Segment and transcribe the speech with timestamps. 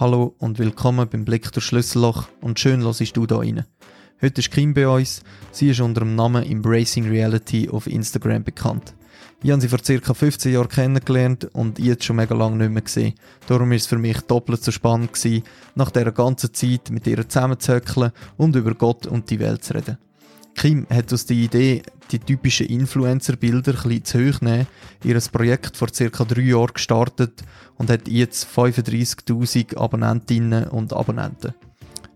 [0.00, 3.66] Hallo und willkommen beim Blick durch Schlüsselloch und schön hörst du da rein.
[4.22, 5.22] Heute ist Kim bei uns.
[5.52, 8.94] Sie ist unter dem Namen Embracing Reality auf Instagram bekannt.
[9.42, 10.14] Ich habe sie vor ca.
[10.14, 13.12] 15 Jahren kennengelernt und jetzt schon mega lange nicht mehr gesehen.
[13.46, 15.44] Darum ist es für mich doppelt so spannend gewesen,
[15.74, 19.98] nach dieser ganzen Zeit mit ihr zusammenzuhöckeln und über Gott und die Welt zu reden.
[20.54, 23.74] Kim hat aus der Idee, die typischen Influencer-Bilder
[24.04, 24.66] zu hoch nehmen,
[25.04, 26.24] ihr Projekt vor ca.
[26.24, 27.42] drei Jahren gestartet
[27.76, 31.54] und hat jetzt 35.000 Abonnentinnen und Abonnenten.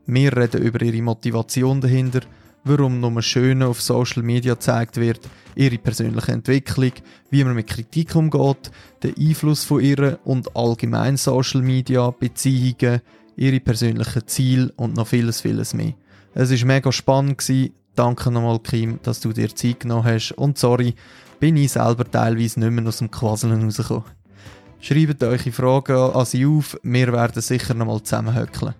[0.06, 2.20] Wir reden über ihre Motivation dahinter,
[2.64, 5.20] warum nur Schöne auf Social Media gezeigt wird,
[5.54, 6.92] ihre persönliche Entwicklung,
[7.30, 8.70] wie man mit Kritik umgeht,
[9.02, 13.00] den Einfluss von ihr und allgemein Social Media, Beziehungen,
[13.36, 15.94] ihre persönlichen Ziele und noch vieles, vieles mehr.
[16.34, 17.42] Es war mega spannend,
[17.94, 20.32] Danke nochmal, Kim, dass du dir Zeit genommen hast.
[20.32, 20.94] Und sorry,
[21.38, 24.04] bin ich selber teilweise nicht mehr aus dem Quasseln rausgekommen.
[24.80, 28.74] Schreibt eure Fragen an sie auf, wir werden sicher nochmal zusammenhöckeln.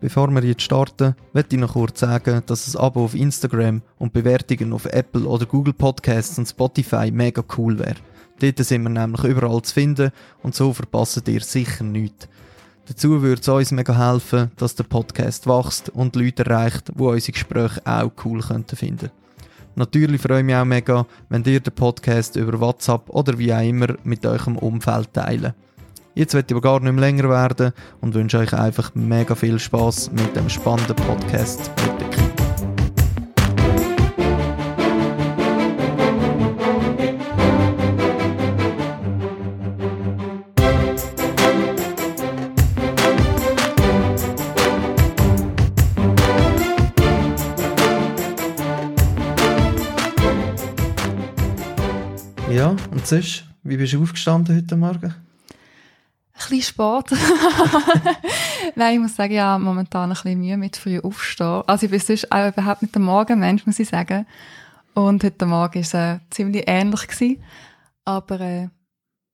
[0.00, 4.12] Bevor wir jetzt starten, möchte ich noch kurz sagen, dass ein Abo auf Instagram und
[4.12, 7.96] Bewertungen auf Apple oder Google Podcasts und Spotify mega cool wäre.
[8.38, 12.28] Dort sind wir nämlich überall zu finden und so verpasst ihr sicher nichts.
[12.88, 17.32] Dazu würde es uns mega helfen, dass der Podcast wächst und Leute erreicht, die unsere
[17.32, 19.10] Gespräche auch cool könnten finden.
[19.74, 23.60] Natürlich freue ich mich auch mega, wenn ihr den Podcast über WhatsApp oder wie auch
[23.60, 25.52] immer mit eurem Umfeld teilen.
[26.14, 30.12] Jetzt wird aber gar nicht mehr länger werden und wünsche euch einfach mega viel Spaß
[30.12, 32.25] mit dem spannenden Podcast mit
[52.56, 55.14] Ja, und sonst, wie bist du aufgestanden heute Morgen?
[56.32, 57.18] Ein bisschen spät.
[58.76, 61.64] Nein, ich muss sagen, ja, momentan ein bisschen Mühe mit früh aufstehen.
[61.66, 64.26] Also ich bin sonst auch überhaupt nicht der Morgenmensch, muss ich sagen.
[64.94, 67.06] Und heute Morgen war es äh, ziemlich ähnlich.
[67.06, 67.44] Gewesen.
[68.06, 68.68] Aber äh,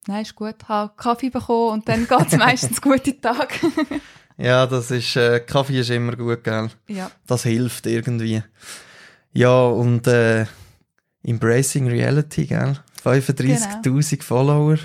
[0.09, 0.57] nein, ist gut.
[0.61, 3.55] Ich habe Kaffee bekommen und dann geht es meistens gute Tag.
[4.37, 6.71] ja, das ist, äh, Kaffee ist immer gut, gell?
[6.89, 7.09] Ja.
[7.29, 8.43] Das hilft irgendwie.
[9.33, 10.47] Ja, und äh,
[11.23, 12.81] Embracing Reality, gell?
[13.05, 14.23] 35.000 genau.
[14.23, 14.79] Follower.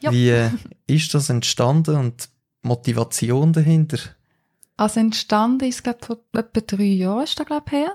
[0.00, 0.12] Ja.
[0.12, 0.50] Wie äh,
[0.86, 2.28] ist das entstanden und
[2.62, 3.98] die Motivation dahinter?
[4.76, 7.92] Also entstanden ist, glaube vor etwa drei Jahren ist das, glaube her.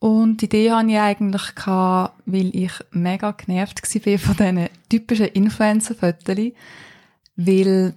[0.00, 5.28] Und die Idee hatte ich eigentlich, gehabt, weil ich mega genervt war von diesen typischen
[5.28, 6.52] Influencer-Fotos,
[7.36, 7.94] weil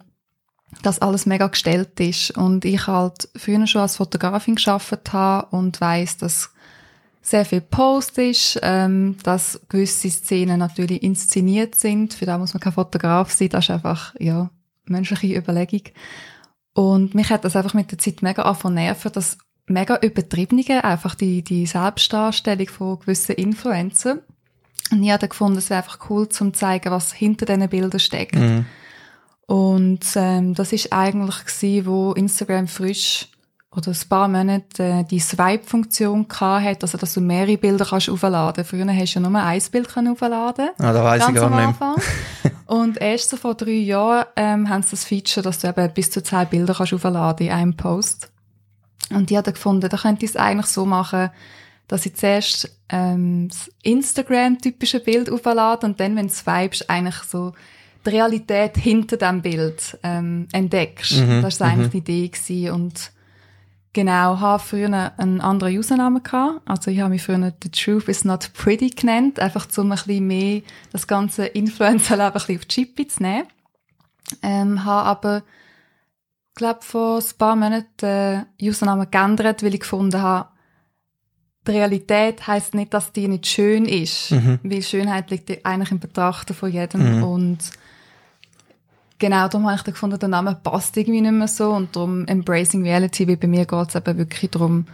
[0.84, 2.32] das alles mega gestellt ist.
[2.32, 6.52] Und ich halt früher schon als Fotografin geschafft habe und weiss, dass
[7.28, 12.14] sehr viel Post ist, ähm, dass gewisse Szenen natürlich inszeniert sind.
[12.14, 14.50] Für da muss man kein Fotograf sein, das ist einfach, ja,
[14.86, 15.82] menschliche Überlegung.
[16.74, 21.16] Und mich hat das einfach mit der Zeit mega angefangen nerven, dass mega übertriebene, einfach
[21.16, 24.22] die, die Selbstdarstellung von gewissen Influencern.
[24.92, 28.00] Und ich habe gefunden, es wäre einfach cool, zum zu zeigen, was hinter diesen Bildern
[28.00, 28.36] steckt.
[28.36, 28.66] Mhm.
[29.48, 33.28] Und ähm, das ist eigentlich gewesen, wo Instagram frisch
[33.76, 38.64] oder ein paar Monate äh, die Swipe-Funktion hat, also dass du mehrere Bilder kannst aufladen.
[38.64, 40.70] Früher hast du ja nur ein Bild können aufladen.
[40.80, 41.80] Ah, da weiss ich gar nicht.
[42.66, 46.12] Und erst so vor drei Jahren ähm, haben sie das Feature, dass du eben bis
[46.12, 48.32] zu zwei Bilder kannst aufladen in einem Post.
[49.10, 51.30] Und die hat gefunden, da könnte ich es eigentlich so machen,
[51.88, 57.54] dass ich zuerst ähm, das Instagram-typische Bild auflade und dann, wenn du swipest, eigentlich so
[58.06, 61.18] die Realität hinter dem Bild ähm, entdeckst.
[61.18, 61.92] Mhm, das war eigentlich mhm.
[61.92, 62.72] die Idee gewesen.
[62.72, 63.12] und
[63.98, 66.62] Genau, habe früher einen anderen Usernamen gehabt.
[66.66, 70.28] Also ich habe mich früher The Truth is not pretty genannt, einfach um ein bisschen
[70.28, 73.48] mehr das ganze Influencer-Leben ein bisschen auf die Chippe zu nehmen.
[74.44, 75.44] Ähm, habe aber,
[76.54, 80.50] glaube vor ein paar Monaten den Usernamen geändert, weil ich gefunden habe,
[81.66, 84.60] die Realität heißt nicht, dass die nicht schön ist, mhm.
[84.62, 87.24] weil Schönheit liegt eigentlich im Betrachten von jedem mhm.
[87.24, 87.58] und
[89.20, 92.84] Genau, darum habe ich gefunden, der Name passt irgendwie nicht mehr so und darum Embracing
[92.84, 94.86] Reality, weil bei mir geht es eben wirklich darum,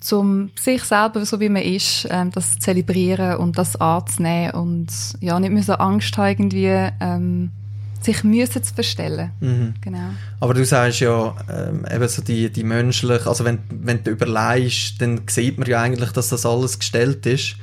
[0.00, 4.88] zum sich selber, so wie man ist, ähm, das zu zelebrieren und das anzunehmen und
[5.20, 7.50] ja, nicht mehr so Angst haben, irgendwie ähm,
[8.02, 9.30] sich müssen zu verstellen.
[9.40, 9.74] Mhm.
[9.80, 10.10] Genau.
[10.40, 15.00] Aber du sagst ja ähm, eben so die, die menschlich, also wenn, wenn du überlegst,
[15.00, 17.56] dann sieht man ja eigentlich, dass das alles gestellt ist.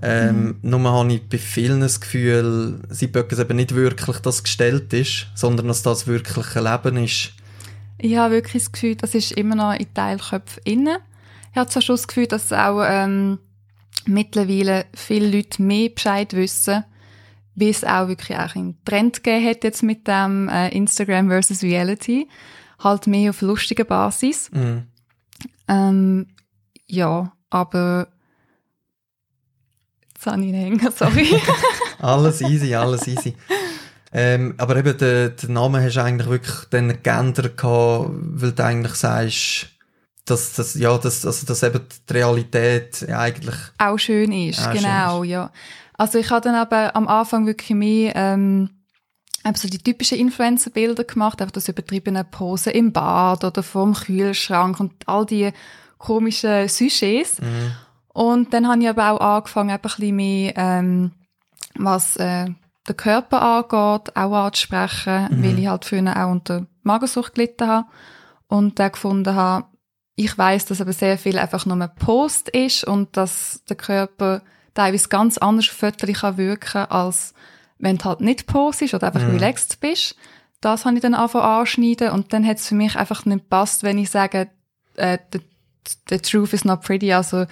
[0.00, 0.70] Ähm, mhm.
[0.70, 4.92] Nur habe ich bei vielen das Gefühl, sie böcken eben nicht wirklich, dass es gestellt
[4.92, 7.32] ist, sondern dass das wirklich ein Leben ist.
[7.98, 11.00] Ich habe wirklich das Gefühl, das ist immer noch in Teilköpfen inne.
[11.50, 13.38] Ich habe zwar schon das Gefühl, dass auch ähm,
[14.06, 16.84] mittlerweile viele Leute mehr Bescheid wissen,
[17.56, 21.62] wie es auch wirklich auch einen Trend gegeben hat jetzt mit dem äh, Instagram versus
[21.62, 22.28] Reality,
[22.78, 24.50] halt mehr auf lustiger Basis.
[24.52, 24.84] Mhm.
[25.66, 26.26] Ähm,
[26.86, 28.08] ja, aber
[30.18, 31.40] jetzt habe ich ihn hängen, sorry.
[32.00, 33.34] Alles easy, alles easy.
[34.12, 38.64] Ähm, aber eben, den, den Namen hast du eigentlich wirklich dann geändert gehabt, weil du
[38.64, 39.66] eigentlich sagst,
[40.24, 43.56] dass, dass, ja, dass, also, dass eben die Realität eigentlich...
[43.78, 45.50] auch schön ist, Auch schön genau, ja.
[45.94, 48.70] Also ich habe dann aber am Anfang wirklich mehr ähm,
[49.54, 54.92] so die typischen Influencer-Bilder gemacht, einfach das übertriebene Posen im Bad oder vorm Kühlschrank und
[55.06, 55.50] all die
[55.98, 57.40] komischen Sujets.
[57.40, 57.72] Mhm.
[58.12, 61.12] Und dann habe ich aber auch angefangen, eben ein bisschen mehr, ähm,
[61.76, 62.46] was äh,
[62.88, 65.42] den Körper angeht, auch anzusprechen, Mhm.
[65.44, 67.86] weil ich halt früher auch unter Magersucht gelitten habe
[68.48, 69.66] und dann gefunden habe,
[70.16, 74.42] ich weiß, dass aber sehr viel einfach nur ein Post ist und dass der Körper
[74.74, 77.34] teilweise ganz anders Fotos kann wirken als
[77.80, 79.36] wenn du halt nicht postest oder einfach Mhm.
[79.36, 80.16] relaxed bist.
[80.60, 83.84] Das habe ich dann angefangen anschneiden und dann hat es für mich einfach nicht gepasst,
[83.84, 84.48] wenn ich sage,
[84.96, 85.40] äh, the,
[86.08, 87.46] the truth is not pretty, also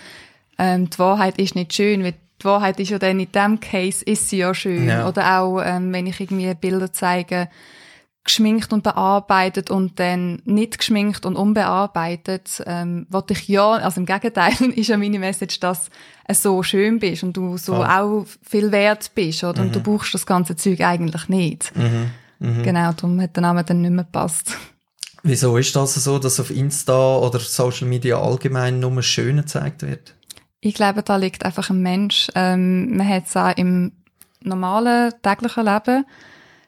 [0.59, 4.05] ähm, die Wahrheit ist nicht schön, weil die Wahrheit ist ja dann in dem Case
[4.05, 4.89] ist sie ja schön.
[4.89, 5.09] Ja.
[5.09, 7.49] Oder auch, ähm, wenn ich irgendwie Bilder zeige,
[8.27, 14.07] geschminkt und bearbeitet und dann nicht geschminkt und unbearbeitet, ähm, wollte ich ja, also im
[14.07, 15.91] Gegenteil ist ja meine Message, dass
[16.27, 17.87] es so schön bist und du so Voll.
[17.87, 19.63] auch viel wert bist, oder?
[19.63, 21.73] Und du brauchst das ganze Zeug eigentlich nicht.
[21.77, 22.11] Mhm.
[22.39, 22.63] Mhm.
[22.65, 24.57] Genau, darum hat der Name dann nicht mehr gepasst.
[25.23, 30.15] Wieso ist das so, dass auf Insta oder Social Media allgemein nur Schöne gezeigt wird?
[30.61, 32.29] Ich glaube, da liegt einfach ein Mensch.
[32.35, 33.93] Ähm, man hat es auch im
[34.41, 36.05] normalen, täglichen Leben,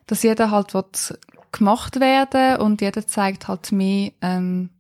[0.07, 0.85] dass jeder halt will
[1.53, 4.71] gemacht werden und jeder zeigt halt mehr ähm,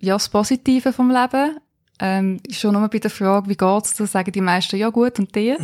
[0.00, 1.58] ja, das Positive vom Leben.
[2.00, 5.34] Ähm, schon nur bei der Frage, wie geht's dir, sagen die meisten, ja gut, und
[5.34, 5.58] dir?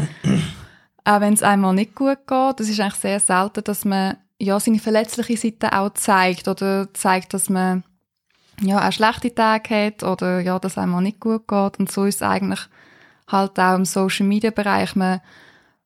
[1.04, 4.58] auch wenn es einmal nicht gut geht, das ist eigentlich sehr selten, dass man ja
[4.60, 7.84] seine verletzliche Seite auch zeigt oder zeigt, dass man
[8.60, 12.16] ja auch schlechte Tage hat oder ja, dass einmal nicht gut geht und so ist
[12.16, 12.60] es eigentlich
[13.32, 14.96] halt auch im Social Media Bereich.
[14.96, 15.20] Man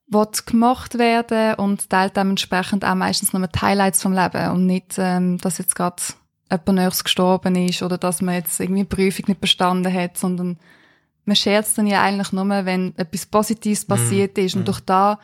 [0.06, 4.94] will gemacht werden und teilt dementsprechend auch meistens nur die Highlights vom Leben und nicht,
[4.98, 6.02] ähm, dass jetzt gerade
[6.50, 10.58] jemand Nächstes gestorben ist oder dass man jetzt irgendwie eine Prüfung nicht bestanden hat, sondern
[11.24, 15.18] man scherzt dann ja eigentlich nur, wenn etwas Positives passiert ist und durch da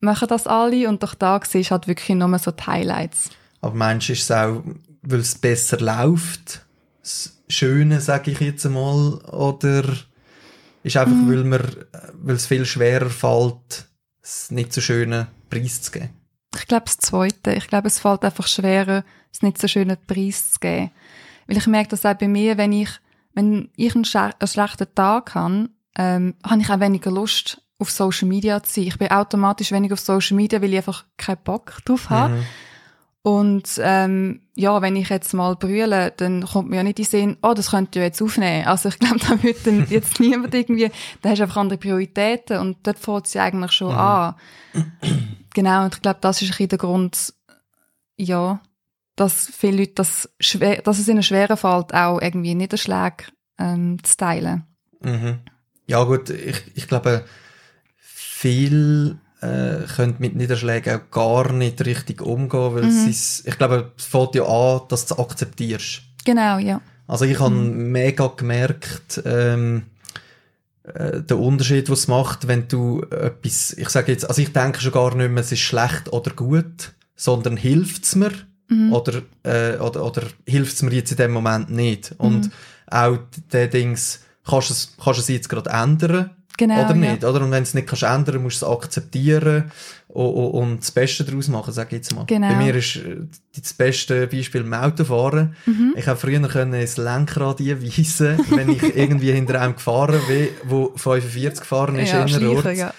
[0.00, 3.30] machen das alle und durch da siehst du halt wirklich nur so die Highlights.
[3.60, 4.62] Aber meinst du, ist es auch,
[5.02, 6.66] weil es besser läuft,
[7.00, 9.84] das Schöne, sage ich jetzt einmal, oder
[10.82, 11.30] ist einfach, Mhm.
[11.30, 11.60] weil, man,
[12.14, 13.86] weil es viel schwerer fällt,
[14.22, 16.10] es nicht so schöne Preis zu geben?
[16.54, 17.54] Ich glaube, das Zweite.
[17.54, 20.90] Ich glaube, es fällt einfach schwerer, es nicht so schönen Preis zu geben.
[21.46, 22.90] Weil ich merke das auch bei mir, wenn ich,
[23.34, 28.28] wenn ich einen, einen schlechten Tag habe, ähm, habe ich auch weniger Lust, auf Social
[28.28, 28.84] Media zu sein.
[28.84, 32.34] Ich bin automatisch weniger auf Social Media, weil ich einfach keinen Bock drauf habe.
[32.34, 32.46] Mhm.
[33.22, 37.10] Und ähm, ja, wenn ich jetzt mal brülle, dann kommt mir ja nicht in den
[37.10, 38.66] Sinn, oh, das könnt ihr jetzt aufnehmen.
[38.66, 40.90] Also ich glaube, da wird dann jetzt niemand irgendwie,
[41.22, 44.34] da hast du einfach andere Prioritäten und dort fängt sie eigentlich schon an.
[45.54, 47.34] Genau, und ich glaube, das ist ein bisschen der Grund,
[48.16, 48.62] ja,
[49.16, 53.24] dass viele Leute das schwer, dass es ihnen schwerer fällt, auch irgendwie Niederschläge
[53.58, 54.64] ähm, zu teilen.
[55.00, 55.40] Mhm.
[55.86, 57.26] Ja gut, ich, ich glaube,
[57.98, 63.92] viel äh, können mit Niederschlägen auch gar nicht richtig umgehen, weil es ist, ich glaube,
[63.96, 66.02] es fängt ja an, dass du es akzeptierst.
[66.24, 66.80] Genau, ja.
[67.08, 69.82] Also ich habe mega gemerkt, ähm,
[70.84, 74.80] äh, der Unterschied, was es macht, wenn du etwas, ich sage jetzt, also ich denke
[74.80, 78.32] schon gar nicht mehr, es ist schlecht oder gut, sondern hilft es mir
[78.90, 82.14] oder, äh, oder, oder hilft es mir jetzt in dem Moment nicht.
[82.18, 82.50] Und
[82.86, 83.18] auch
[83.52, 87.12] der Dings, kannst du es, kannst du es jetzt gerade ändern Genau, oder ja.
[87.12, 87.40] nicht, oder?
[87.40, 89.70] Und wenn du es nicht kannst ändern, musst du es akzeptieren
[90.08, 92.24] und, und, und das Beste daraus machen, sag ich jetzt mal.
[92.26, 92.48] Genau.
[92.48, 93.16] Bei mir ist äh,
[93.58, 95.56] das beste Beispiel im Autofahren.
[95.66, 95.94] Mhm.
[95.96, 100.92] Ich habe früher können ins Lenkrad einweisen, wenn ich irgendwie hinter einem gefahren bin, wo
[100.96, 102.78] 45 gefahren ist ja, innerorts.
[102.78, 102.92] ja.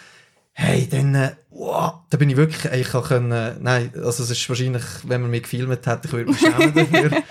[0.55, 4.49] Hey, dann, äh, wow, da bin ich wirklich, ich kann können, nein, also es ist
[4.49, 7.11] wahrscheinlich, wenn man mich gefilmt hat, ich würde mich schämen dafür.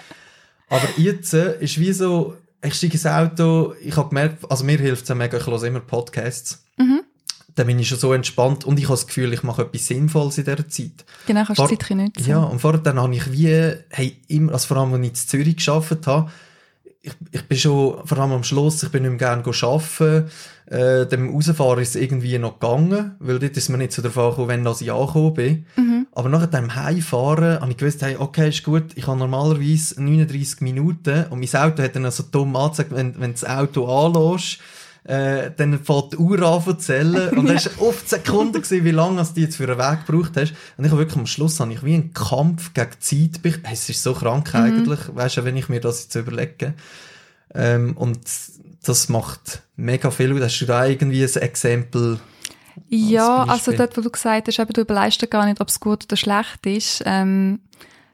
[0.68, 4.78] Aber jetzt äh, ist wie so, ich steige ins Auto, ich habe gemerkt, also mir
[4.78, 6.64] hilft es mega, ich höre immer Podcasts.
[6.76, 7.00] Mhm.
[7.54, 10.38] Dann bin ich schon so entspannt und ich habe das Gefühl, ich mache etwas Sinnvolles
[10.38, 11.04] in dieser Zeit.
[11.26, 12.26] Genau, kannst du Zeit nutzen.
[12.26, 15.14] Ja, und vorher dann habe ich wie, hey, immer, also vor allem, als ich in
[15.14, 16.30] Zürich gearbeitet habe,
[17.02, 20.30] ich, ich bin schon, vor allem am Schluss, ich bin nicht mehr gerne arbeiten,
[20.66, 24.38] äh, dem Rausfahren ist es irgendwie noch gegangen, weil dort ist mir nicht so darauf
[24.38, 25.66] angekommen, wenn ich angekommen bin.
[25.76, 26.06] Mhm.
[26.12, 30.60] Aber nach dem Heimfahren habe ich gewusst, hey, okay, ist gut, ich habe normalerweise 39
[30.60, 34.60] Minuten und mein Auto hat dann so dumm angezeigt, wenn, wenn das Auto anlässt,
[35.04, 38.92] äh, dann fängt die Uhr an zu zählen und es war oft Sekunden, gewesen, wie
[38.92, 40.54] lange du jetzt für einen Weg gebraucht hast.
[40.76, 43.62] Und ich habe wirklich am Schluss habe ich wie einen Kampf gegen die Zeit.
[43.72, 44.60] Es ist so krank mhm.
[44.60, 46.74] eigentlich, weißt du, wenn ich mir das jetzt überlege.
[47.54, 48.20] Ähm, und
[48.84, 50.40] das macht mega viel.
[50.42, 52.20] Hast du da irgendwie ein Exempel?
[52.88, 56.04] Ja, also dort, wo du gesagt hast, eben, du überleist gar nicht, ob es gut
[56.04, 57.02] oder schlecht ist.
[57.04, 57.60] Ähm,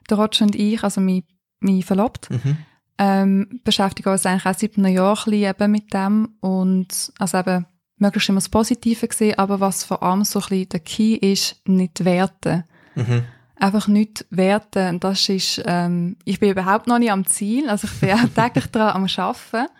[0.09, 1.23] der Roger und ich, also mein,
[1.61, 2.57] mein Verlobt, mhm.
[2.99, 7.67] Ähm, beschäftigen uns eigentlich auch seit einem Jahr ein eben mit dem und also eben
[7.99, 11.57] möglichst immer das Positive gesehen, aber was vor allem so ein bisschen der Key ist,
[11.67, 12.65] nicht werten.
[12.95, 13.25] Mhm.
[13.57, 14.89] Einfach nicht werten.
[14.89, 18.29] Und das ist, ähm, ich bin überhaupt noch nicht am Ziel, also ich bin auch
[18.35, 19.73] täglich daran am Arbeiten.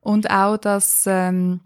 [0.00, 1.60] Und auch, dass, ähm,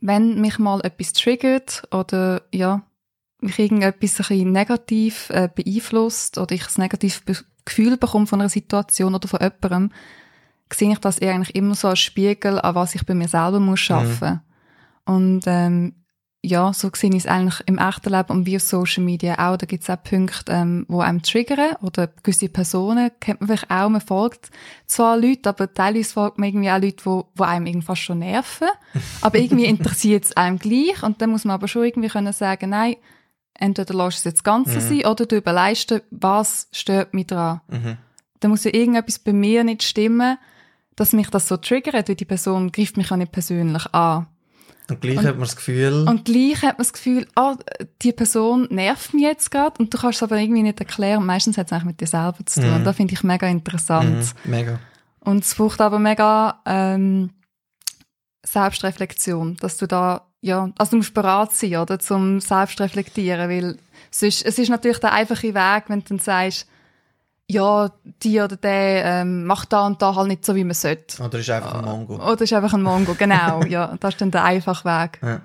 [0.00, 2.82] wenn mich mal etwas triggert oder, ja,
[3.40, 8.40] mich irgendetwas ein bisschen negativ äh, beeinflusst oder ich ein negatives Be Gefühl bekomme von
[8.40, 9.90] einer Situation oder von jemandem,
[10.72, 13.60] sehe ich das eher eigentlich immer so als Spiegel, an was ich bei mir selber
[13.60, 14.40] muss schaffen.
[15.06, 15.14] Mhm.
[15.14, 15.94] Und ähm,
[16.44, 19.56] ja, so sehe ich es eigentlich im echten Leben und wie auf Social Media auch.
[19.56, 23.70] Da gibt es auch Punkte, ähm, wo einem triggern oder gewisse Personen kennt man vielleicht
[23.70, 24.50] auch, man folgt
[24.86, 28.18] zwar Leute, aber teilweise folgt man irgendwie auch Leute, wo, wo einem irgendwie fast schon
[28.18, 28.68] nerven,
[29.20, 32.70] aber irgendwie interessiert es einem gleich und dann muss man aber schon irgendwie können sagen,
[32.70, 32.96] nein,
[33.54, 34.80] entweder lässt es jetzt ganz mhm.
[34.80, 37.60] sein oder du überlegst was stört mich daran.
[37.68, 37.98] Mhm.
[38.40, 40.38] Da muss ja irgendetwas bei mir nicht stimmen,
[40.96, 44.26] dass mich das so triggert, weil die Person greift mich auch nicht persönlich an.
[44.90, 46.06] Und gleich und, hat man das Gefühl...
[46.08, 47.56] Und gleich hat man das Gefühl, ah,
[48.02, 51.24] die Person nervt mich jetzt gerade und du kannst es aber irgendwie nicht erklären.
[51.24, 52.70] Meistens hat es eigentlich mit dir selber zu tun.
[52.70, 52.76] Mhm.
[52.76, 54.34] Und das finde ich mega interessant.
[54.44, 54.50] Mhm.
[54.50, 54.78] Mega.
[55.20, 57.30] Und es braucht aber mega ähm,
[58.44, 63.78] Selbstreflexion, dass du da ja, also du musst bereit sein, oder, zum Selbstreflektieren, weil
[64.10, 66.66] sonst, es ist natürlich der einfache Weg, wenn du dann sagst,
[67.48, 67.90] ja,
[68.22, 71.22] die oder der ähm, macht da und da halt nicht so, wie man sollte.
[71.22, 72.14] Oder ist einfach ein Mongo.
[72.16, 73.96] Oder ist einfach ein Mongo, genau, ja.
[74.00, 75.20] Das ist dann der einfache Weg.
[75.22, 75.40] Ja.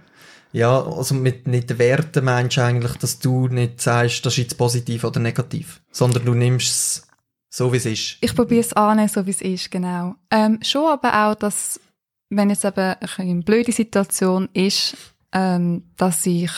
[0.53, 4.57] Ja, also mit nicht Werten meinst du eigentlich, dass du nicht sagst, das ist jetzt
[4.57, 7.07] positiv oder negativ, sondern du nimmst es
[7.49, 8.17] so, wie es ist.
[8.21, 10.15] Ich probiere es an, so wie es ist, genau.
[10.31, 11.79] Ähm, schon aber auch, dass
[12.29, 14.95] wenn jetzt eben eine blöde Situation ist,
[15.31, 16.51] ähm, dass ich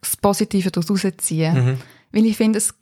[0.00, 1.52] das Positive daraus rausziehe.
[1.52, 1.78] Mhm.
[2.12, 2.74] Weil ich finde, es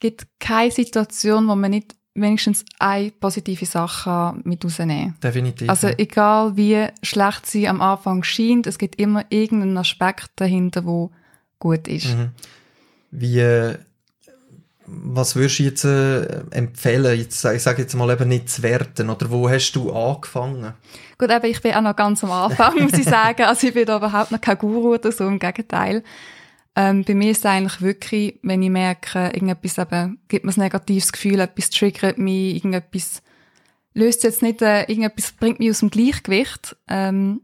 [0.00, 5.20] gibt keine Situation, wo man nicht wenigstens eine positive Sache mit rausnehmen kann.
[5.20, 5.68] Definitiv.
[5.68, 11.10] Also egal wie schlecht sie am Anfang scheint, es gibt immer irgendeinen Aspekt dahinter, wo
[11.58, 12.16] gut ist.
[12.16, 12.30] Mhm.
[13.10, 13.74] Wie
[14.90, 17.18] was würdest du jetzt äh, empfehlen?
[17.18, 19.10] Jetzt, ich sage jetzt mal eben nicht zu werten.
[19.10, 20.72] Oder wo hast du angefangen?
[21.18, 23.42] Gut, eben, ich bin auch noch ganz am Anfang, muss ich sagen.
[23.42, 26.02] Also ich bin da überhaupt noch kein Guru oder so, im Gegenteil.
[26.76, 30.60] Ähm, bei mir ist es eigentlich wirklich, wenn ich merke, irgendetwas eben, gibt mir ein
[30.60, 33.22] negatives Gefühl, etwas triggert mich, irgendetwas
[33.94, 37.40] löst jetzt nicht, äh, irgendetwas bringt mich aus dem Gleichgewicht, ähm,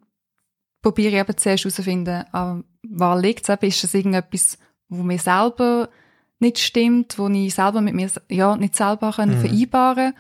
[0.83, 4.59] probiere ich eben zuerst herauszufinden, an was liegt es Ist es irgendetwas,
[4.89, 5.89] wo mir selber
[6.39, 9.41] nicht stimmt, wo ich selber mit mir ja nicht selber können mhm.
[9.41, 10.15] vereinbaren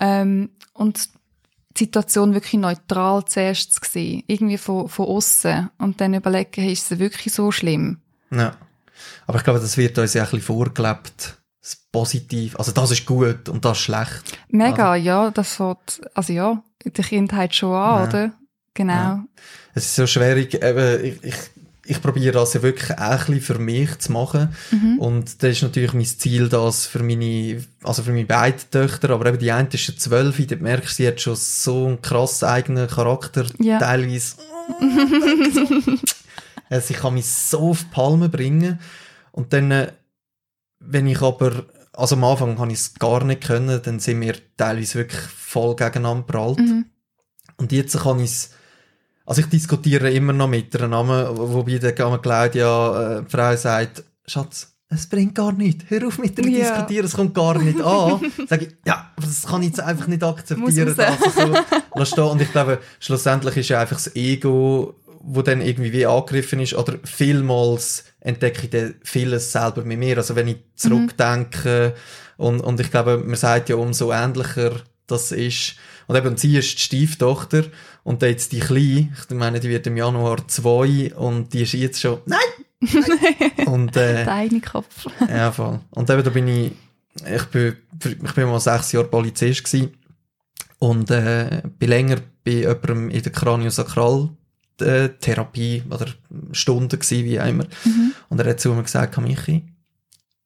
[0.00, 1.08] ähm, und
[1.76, 6.72] die Situation wirklich neutral zuerst zu sehen, irgendwie von, von außen und dann überlegen, hey,
[6.72, 7.98] ist es wirklich so schlimm?
[8.30, 8.56] Ja.
[9.26, 13.06] Aber ich glaube, das wird uns ja ein bisschen vorgelebt, das Positiv, also das ist
[13.06, 14.38] gut und das ist schlecht.
[14.48, 15.04] Mega, also.
[15.04, 18.08] ja, das fängt, also ja, in der Kindheit schon an, ja.
[18.08, 18.32] oder?
[18.74, 18.92] Genau.
[18.92, 19.24] Ja.
[19.74, 21.34] Es ist so schwierig, eben, ich, ich
[21.86, 24.54] ich probiere das ja wirklich auch ein bisschen für mich zu machen.
[24.70, 24.98] Mhm.
[24.98, 29.26] Und das ist natürlich mein Ziel, das für meine, also für meine beiden Töchter, aber
[29.26, 32.42] eben die eine ist ja zwölf, da merkst du, sie hat schon so einen krass
[32.42, 33.78] eigenen Charakter, ja.
[33.78, 34.36] teilweise.
[36.70, 38.78] also ich kann mich so auf die Palme bringen.
[39.32, 39.92] Und dann, äh,
[40.78, 44.36] wenn ich aber, also am Anfang habe ich es gar nicht können, dann sind wir
[44.56, 46.60] teilweise wirklich voll gegeneinander prallt.
[46.60, 46.86] Mhm.
[47.56, 48.50] Und jetzt kann ich es
[49.26, 54.04] also ich diskutiere immer noch mit einer Name, wobei der Claudia, äh, die Frau sagt,
[54.26, 55.84] Schatz, es bringt gar nichts.
[55.88, 56.60] Hör auf mit dem ja.
[56.60, 58.20] Diskutieren, es kommt gar nicht an.
[58.48, 60.94] Sage ich, ja, aber das kann ich jetzt einfach nicht akzeptieren.
[61.90, 66.06] Also so, Und ich glaube, schlussendlich ist ja einfach das Ego, wo dann irgendwie wie
[66.06, 70.18] angegriffen ist, oder vielmals entdecke ich dann vieles selber mit mir.
[70.18, 71.94] Also wenn ich zurückdenke,
[72.36, 72.44] mhm.
[72.44, 74.72] und, und ich glaube, man sagt ja, umso ähnlicher
[75.06, 75.76] das ist.
[76.06, 77.64] Und eben, sie ist die Stieftochter
[78.04, 82.00] und jetzt die Kleine, ich meine, die wird im Januar zwei und die ist jetzt
[82.00, 82.38] schon, nein!
[82.80, 83.66] nein.
[83.66, 85.06] und, äh, Deine Kopf.
[85.28, 85.80] ja, voll.
[85.90, 86.72] Und eben, da bin ich,
[87.26, 89.94] ich bin, ich bin mal sechs Jahre Polizist gewesen
[90.78, 94.28] und, äh, bin länger bei jemandem in der Kraniosakral
[94.80, 96.06] äh, Therapie oder
[96.52, 97.64] Stunden gewesen, wie immer.
[97.84, 98.12] Mhm.
[98.28, 99.64] Und er hat zu mir gesagt, Michi,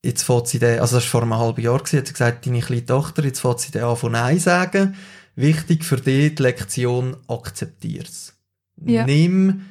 [0.05, 2.47] jetzt fährt sie den, also das war vor einem halben Jahr gewesen, hat sie gesagt,
[2.47, 4.95] deine kleine Tochter, jetzt fährt sie den an von Nein sagen.
[5.39, 8.35] Wichtig für dich, die Lektion, akzeptier's.
[8.85, 9.05] Ja.
[9.07, 9.63] Nimm,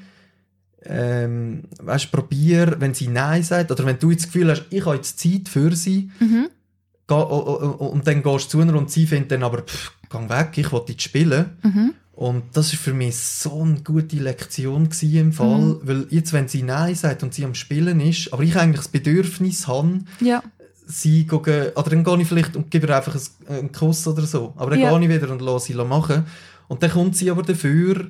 [0.83, 4.85] ähm, weißt, probier, wenn sie Nein sagt, oder wenn du jetzt das Gefühl hast, ich
[4.85, 6.47] habe jetzt Zeit für sie, Mhm.
[7.07, 10.51] geh, und dann gehst du zu ihr und sie findet dann aber, pff, geh weg,
[10.57, 11.57] ich will jetzt spielen.
[11.63, 11.93] Mhm.
[12.13, 15.79] Und das war für mich so eine gute Lektion im Fall, Mhm.
[15.83, 18.87] weil jetzt, wenn sie Nein sagt und sie am Spielen ist, aber ich eigentlich das
[18.87, 20.41] Bedürfnis habe, Ja.
[20.89, 23.15] Sie gucken, oder dann gehe ich vielleicht und gebe ihr einfach
[23.49, 24.53] einen, Kuss oder so.
[24.55, 24.97] Aber dann Ja.
[24.97, 26.25] gehe ich wieder und lasse sie machen.
[26.67, 28.07] Und dann kommt sie aber dafür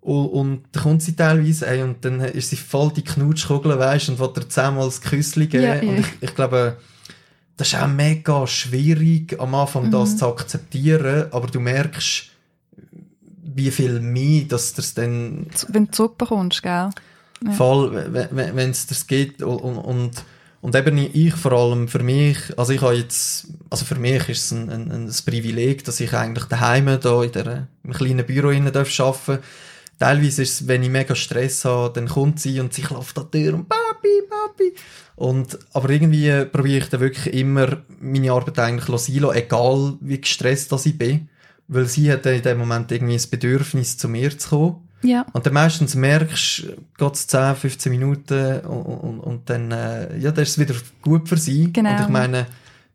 [0.00, 4.10] und, und dann kommt sie teilweise ey, und dann ist sie voll die Knutschkugel, weißt
[4.10, 5.64] und will dir zehnmal das Küsschen geben.
[5.64, 5.88] Ja, ja.
[5.88, 6.76] Und ich, ich glaube,
[7.56, 10.16] das ist auch mega schwierig, am Anfang das Mhm.
[10.18, 12.26] zu akzeptieren, aber du merkst,
[13.54, 16.90] wie viel mehr, dass das dann Wenn du zurückbekommst, gell?
[17.44, 17.50] Ja.
[17.52, 20.24] Voll, wenn es das geht und, und, und,
[20.60, 24.46] und eben ich vor allem für mich, also ich habe jetzt, also für mich ist
[24.46, 28.50] es ein, ein, ein Privileg, dass ich eigentlich daheim da in der, im kleinen Büro
[28.50, 29.42] innen darf arbeiten.
[30.00, 33.28] Teilweise ist es, wenn ich mega Stress habe, dann kommt sie und sie klopft an
[33.32, 34.74] die Tür und Papi, Papi.
[35.16, 40.70] Und, aber irgendwie probiere ich dann wirklich immer meine Arbeit eigentlich lassen, egal wie gestresst
[40.70, 41.28] dass ich bin.
[41.66, 44.87] Weil sie hat dann in dem Moment irgendwie das Bedürfnis, zu mir zu kommen.
[45.02, 45.24] Ja.
[45.32, 46.76] Und dann meistens merkst du,
[47.06, 50.74] geht es 10, 15 Minuten und, und, und dann, äh, ja, dann ist es wieder
[51.02, 51.72] gut für sie.
[51.72, 51.90] Genau.
[51.96, 52.46] Und ich meine,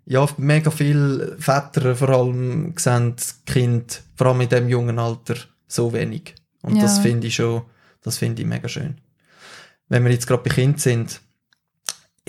[0.05, 5.35] ja, mega viele Väter vor allem sehen das Kind, vor allem in diesem jungen Alter,
[5.67, 6.35] so wenig.
[6.61, 6.81] Und Ja.
[6.83, 7.61] das finde ich schon,
[8.01, 8.97] das finde ich mega schön.
[9.87, 11.21] Wenn wir jetzt gerade bei Kind sind,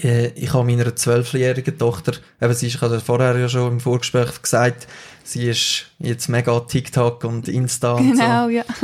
[0.01, 3.81] äh, ich habe meiner zwölfjährigen Tochter, eben sie ist, ich habe vorher ja schon im
[3.81, 4.87] Vorgespräch gesagt,
[5.25, 8.23] sie ist jetzt mega TikTok und Insta und so.
[8.23, 8.65] Genau, ja.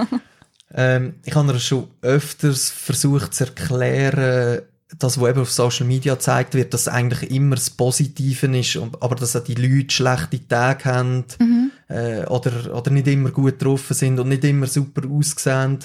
[0.74, 4.62] Ähm, ich habe ihr schon öfters versucht zu erklären,
[4.98, 9.14] das, was eben auf Social Media gezeigt wird, dass eigentlich immer das Positive ist, aber
[9.14, 11.70] dass auch die Leute schlechte Tage haben Mhm.
[11.88, 15.78] äh, oder, oder nicht immer gut getroffen sind und nicht immer super aussehen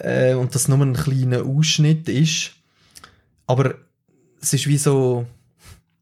[0.00, 2.52] äh, und das nur ein kleiner Ausschnitt ist.
[3.46, 3.74] Aber
[4.40, 5.24] es ist wie so,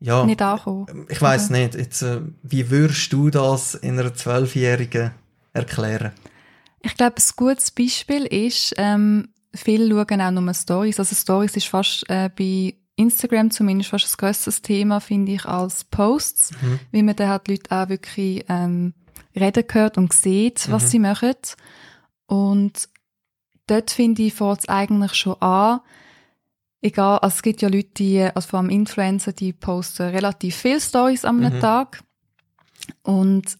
[0.00, 1.06] ja, Nicht ankommen.
[1.08, 5.10] ich weiß nicht, jetzt, äh, wie würdest du das in einer Zwölfjährigen
[5.52, 6.12] erklären?
[6.84, 10.98] Ich glaube, ein gutes Beispiel ist, ähm, viele schauen auch nur Stories.
[10.98, 15.84] Also Stories ist fast äh, bei Instagram zumindest fast ein grösseres Thema, finde ich, als
[15.84, 16.80] Posts, Mhm.
[16.92, 18.94] weil man dann halt Leute auch wirklich ähm,
[19.34, 20.88] reden hört und sieht, was Mhm.
[20.88, 21.34] sie machen.
[22.26, 22.88] Und
[23.66, 25.80] dort finde ich, fängt es eigentlich schon an,
[26.82, 30.80] egal, also es gibt ja Leute, die, also vor allem Influencer, die posten relativ viele
[30.80, 31.60] Stories am Mhm.
[31.60, 32.04] Tag.
[33.02, 33.56] Und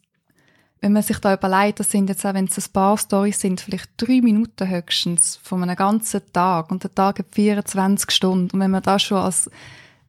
[0.84, 3.62] wenn man sich da überlegt, das sind jetzt auch, wenn es ein paar Stories sind,
[3.62, 8.50] vielleicht drei Minuten höchstens von einem ganzen Tag und der Tag hat 24 Stunden.
[8.54, 9.50] Und wenn man das schon als,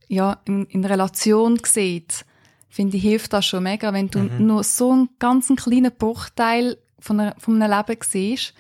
[0.10, 2.26] ja, in, in Relation sieht,
[2.68, 4.48] finde ich, hilft das schon mega, wenn du Mhm.
[4.48, 8.54] nur so einen ganz kleinen Bruchteil von, einer, von einem Leben siehst.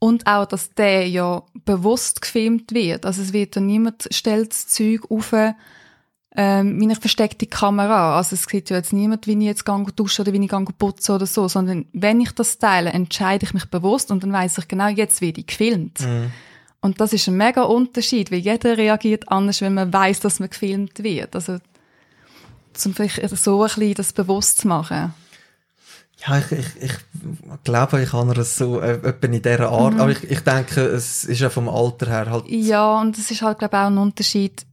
[0.00, 3.06] Und auch, dass der ja bewusst gefilmt wird.
[3.06, 5.32] Also es wird dann niemand stellt das Zeug auf,
[6.36, 8.16] ähm, verstecke die Kamera.
[8.16, 10.76] Also es sieht ja jetzt niemand, wie ich jetzt gang duschen oder wie ich gang
[10.76, 14.58] putze oder so, sondern wenn ich das teile, entscheide ich mich bewusst und dann weiß
[14.58, 16.00] ich genau, jetzt werde ich gefilmt.
[16.00, 16.32] Mhm.
[16.80, 20.50] Und das ist ein mega Unterschied, weil jeder reagiert anders, wenn man weiß, dass man
[20.50, 21.34] gefilmt wird.
[21.34, 21.58] Also
[22.74, 25.14] zum vielleicht so ein bisschen das bewusst zu machen.
[26.26, 26.92] Ja, ich, ich, ich
[27.64, 30.00] glaube, ich habe es so äh, etwa in dieser Art, Mhm.
[30.00, 32.44] aber ich, ich denke, es ist ja vom Alter her halt...
[32.48, 34.64] Ja, und es ist halt, glaube ich, auch ein Unterschied.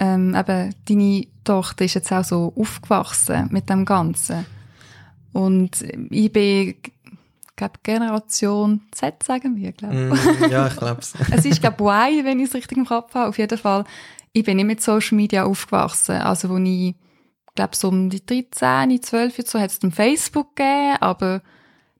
[0.00, 4.46] Ähm, eben, deine Tochter ist jetzt auch so aufgewachsen mit dem Ganzen.
[5.32, 6.74] Und ich bin,
[7.54, 11.12] glaube Generation Z, sagen wir, glaube Mm, ja, ich glaube es.
[11.30, 13.28] Es ist, glaube Y, wenn ich es richtig im Kopf habe.
[13.28, 13.84] Auf jeden Fall.
[14.32, 16.16] Ich bin nicht mit Social Media aufgewachsen.
[16.16, 16.94] Also, wo ich,
[17.54, 21.42] glaube so um die 13, 12 Jahre so hat es dann Facebook gegeben, aber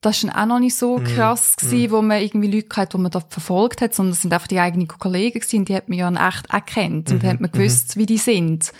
[0.00, 3.02] das war auch noch nicht so Mhm, krass gewesen, wo man irgendwie Leute hatte, die
[3.02, 5.98] man da verfolgt hat, sondern es sind einfach die eigenen Kollegen gewesen, die hat man
[5.98, 8.72] ja in echt kennt und Mhm, hat man gewusst, wie die sind.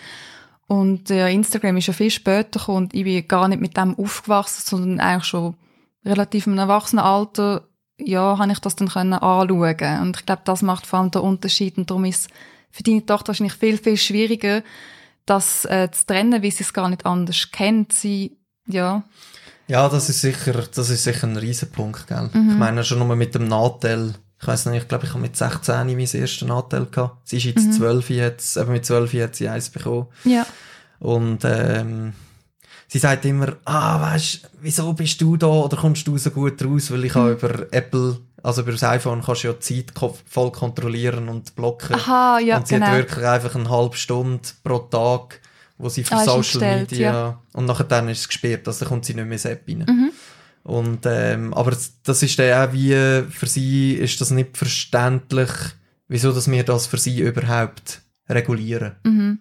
[0.67, 3.93] Und äh, Instagram ist ja viel später gekommen und ich bin gar nicht mit dem
[3.99, 5.55] aufgewachsen, sondern eigentlich schon
[6.05, 7.67] relativ im Erwachsenenalter,
[7.99, 10.01] ja, habe ich das dann können anschauen.
[10.01, 12.27] Und ich glaube, das macht vor allem den Unterschied und darum ist es
[12.71, 14.63] für deine Tochter wahrscheinlich viel, viel schwieriger,
[15.25, 17.93] das äh, zu trennen, weil sie es gar nicht anders kennt.
[17.93, 19.03] Sie, ja,
[19.71, 22.29] Ja, das ist sicher, das ist sicher ein Riesenpunkt, gell?
[22.33, 22.51] Mhm.
[22.51, 25.37] Ich meine, schon nur mit dem Nachteil, ich weiß nicht, ich glaube, ich habe mit
[25.37, 27.27] 16 mein erstes Nachteil gehabt.
[27.29, 27.71] Sie ist jetzt Mhm.
[27.73, 30.07] 12 jetzt, eben mit 12 hat sie eins bekommen.
[30.25, 30.45] ja,
[30.99, 32.13] Und ähm,
[32.89, 36.91] sie sagt immer, ah, weißt, wieso bist du da oder kommst du so gut raus?
[36.91, 37.19] Weil ich Mhm.
[37.19, 39.93] habe über Apple, also über das iPhone kannst du ja die Zeit
[40.29, 41.95] voll kontrollieren und blocken.
[41.95, 42.87] aha, ja, und sie genau.
[42.87, 45.39] hat wirklich einfach eine halbe Stunde pro Tag,
[45.81, 47.41] wo sie für Ah, Social Media ja.
[47.53, 49.85] und nachher dann ist es gesperrt, also kommt sie nicht mehr ins App rein.
[49.87, 50.11] Mhm.
[50.63, 55.49] Und, ähm, aber das ist dann auch wie, für sie ist das nicht verständlich,
[56.07, 58.95] wieso dass wir das für sie überhaupt regulieren.
[59.03, 59.39] Mhm.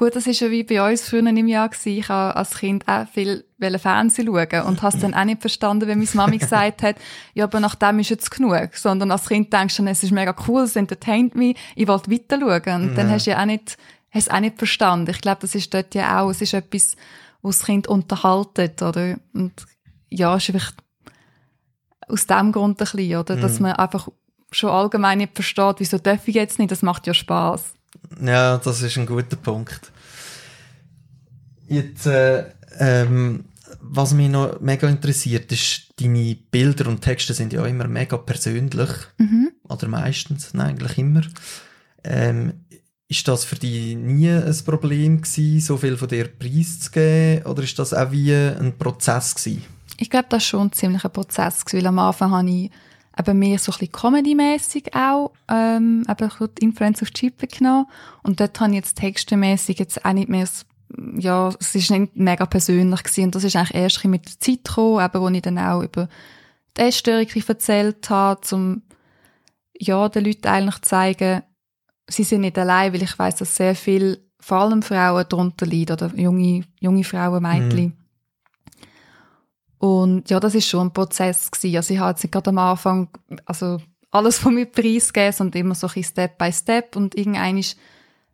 [0.00, 1.98] Gut, das ist ja wie bei uns früher im Jahr gewesen.
[1.98, 5.86] Ich habe als Kind auch viel Fernsehen schauen und habe es dann auch nicht verstanden,
[5.88, 6.96] wenn meine Mami gesagt hat,
[7.34, 8.70] ja, aber nach dem ist jetzt genug.
[8.72, 12.38] Sondern als Kind denkst du, es ist mega cool, es entertaint mich, ich wollte weiter
[12.40, 12.82] schauen.
[12.82, 12.94] Und ja.
[12.94, 13.76] dann hast du ja auch nicht,
[14.12, 15.10] es auch nicht verstanden.
[15.10, 16.96] Ich glaube, das ist dort ja auch, es ist etwas,
[17.42, 19.18] was das Kind unterhaltet, oder?
[19.32, 19.52] Und
[20.08, 20.72] ja, ist einfach
[22.08, 23.36] aus dem Grund ein bisschen, oder?
[23.36, 23.40] Mhm.
[23.40, 24.08] Dass man einfach
[24.50, 27.74] schon allgemein nicht versteht, wieso darf ich jetzt nicht, das macht ja Spaß.
[28.20, 29.92] Ja, das ist ein guter Punkt.
[31.68, 32.46] Jetzt, äh,
[32.78, 33.44] ähm,
[33.80, 38.90] was mich noch mega interessiert, ist, deine Bilder und Texte sind ja immer mega persönlich.
[39.18, 39.52] Mhm.
[39.68, 41.22] Oder meistens, nein, eigentlich immer.
[42.02, 42.64] Ähm,
[43.10, 47.44] ist das für dich nie ein Problem gewesen, so viel von dir preiszugeben?
[47.44, 49.64] Oder ist das auch wie ein Prozess gewesen?
[49.98, 52.70] Ich glaube, das war schon ein ziemlicher Prozess, weil am Anfang habe ich
[53.18, 57.86] eben mehr so ein bisschen Comedy-mässig auch, ähm, eben die Influence auf die genommen.
[58.22, 60.48] Und dort habe ich jetzt textemässig jetzt auch nicht mehr
[61.16, 63.24] ja, es ist nicht mega persönlich gewesen.
[63.24, 66.08] Und das ist eigentlich erst mit der Zeit gekommen, eben, wo ich dann auch über
[66.76, 68.82] die Essstörung erzählt habe, um,
[69.78, 71.42] ja, den Leuten eigentlich zu zeigen,
[72.10, 75.92] sie sind nicht allein, weil ich weiß, dass sehr viel, vor allem Frauen darunter leiden,
[75.92, 77.84] oder junge, junge Frauen, Mädchen.
[77.84, 77.92] Mhm.
[79.78, 81.76] Und ja, das ist schon ein Prozess gewesen.
[81.76, 83.08] Also ich habe jetzt gerade am Anfang,
[83.46, 83.78] also
[84.10, 87.78] alles von mir preisgegeben und immer so ein Step by Step und irgendein ist,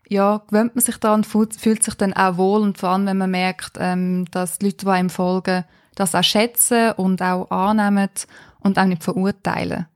[0.09, 3.19] ja, gewöhnt man sich daran, fühlt, fühlt sich dann auch wohl und vor allem, wenn
[3.19, 8.11] man merkt, ähm, dass die Leute, die einem folgen, das auch schätzen und auch annehmen
[8.61, 9.87] und auch nicht verurteilen.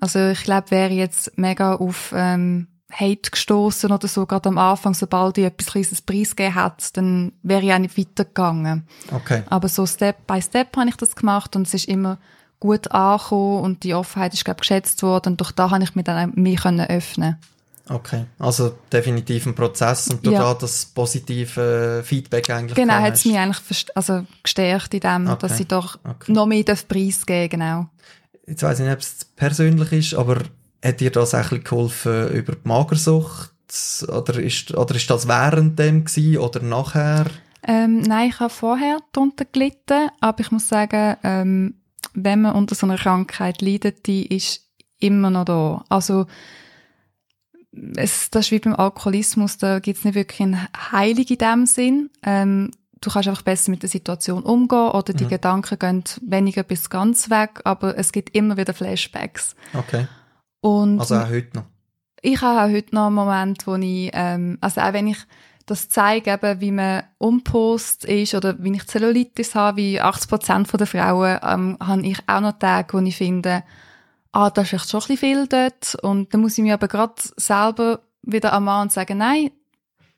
[0.00, 4.94] Also ich glaube, wäre jetzt mega auf ähm, Hate gestoßen oder so, gerade am Anfang,
[4.94, 8.86] sobald ich etwas kleines preisgegeben hat, dann wäre ich auch nicht weitergegangen.
[9.12, 9.42] Okay.
[9.46, 12.18] Aber so Step by Step habe ich das gemacht und es ist immer
[12.60, 15.94] gut angekommen und die Offenheit ist, glaube ich, geschätzt worden und durch da habe ich
[15.94, 17.36] mich dann mehr können öffnen
[17.88, 20.54] Okay, also definitiv ein Prozess und durch ja.
[20.54, 25.36] das positive Feedback eigentlich Genau, hat es mich eigentlich also gestärkt in dem, okay.
[25.40, 26.32] dass ich doch okay.
[26.32, 27.86] noch mehr Preis geben genau.
[28.44, 30.38] Jetzt weiß ich nicht, ob es persönlich ist, aber
[30.86, 33.52] hat dir das auch geholfen über die Magersucht?
[34.08, 37.26] Oder ist, oder ist das während dem gewesen, oder nachher?
[37.66, 41.74] Ähm, nein, ich habe vorher darunter gelitten, aber ich muss sagen, ähm,
[42.14, 44.62] wenn man unter so einer Krankheit leidet, die ist
[45.00, 45.84] immer noch da.
[45.88, 46.26] Also
[47.96, 51.66] es, das ist wie beim Alkoholismus, da gibt es nicht wirklich eine Heilung in dem
[51.66, 52.10] Sinn.
[52.22, 52.70] Ähm,
[53.00, 55.28] du kannst einfach besser mit der Situation umgehen oder die mhm.
[55.28, 59.54] Gedanken gehen weniger bis ganz weg, aber es gibt immer wieder Flashbacks.
[59.74, 60.06] Okay.
[60.60, 61.64] Und also auch heute noch?
[62.22, 65.18] Ich habe auch heute noch einen Moment, wo ich, ähm, also auch wenn ich
[65.66, 70.80] das zeige, eben, wie man umpost ist oder wie ich Zellulitis habe, wie 80 Prozent
[70.80, 73.64] der Frauen, ähm, habe ich auch noch Tage, wo ich finde,
[74.32, 75.96] ah, da ist echt schon ein bisschen viel dort.
[76.02, 79.50] Und dann muss ich mir aber gerade selber wieder am Mann sagen, nein,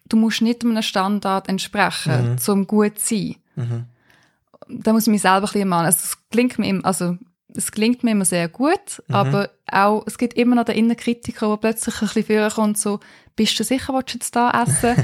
[0.08, 2.38] du musst nicht einem Standard entsprechen, mhm.
[2.38, 3.36] zum gut zu sein.
[3.56, 3.84] Mhm.
[4.68, 5.86] Da muss ich mich selber ein bisschen ermahnen.
[5.86, 7.16] Also, es klingt mir immer, also,
[7.54, 9.14] es klingt mir immer sehr gut, mhm.
[9.14, 13.00] aber auch, es gibt immer noch den Innenkritiker, der plötzlich ein bisschen vorkommt, so,
[13.36, 14.96] bist du sicher, willst du jetzt da essen?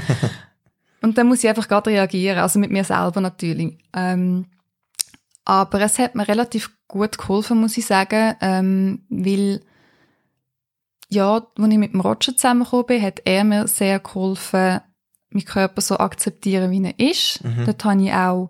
[1.01, 3.77] und dann muss ich einfach gerade reagieren, also mit mir selber natürlich.
[3.93, 4.45] Ähm,
[5.43, 9.61] aber es hat mir relativ gut geholfen, muss ich sagen, ähm, weil,
[11.09, 14.81] ja, als ich mit dem Roger zusammengekommen bin, hat er mir sehr geholfen,
[15.29, 17.43] meinen Körper so akzeptieren, wie er ist.
[17.43, 17.65] Mhm.
[17.65, 18.49] Dort habe ich auch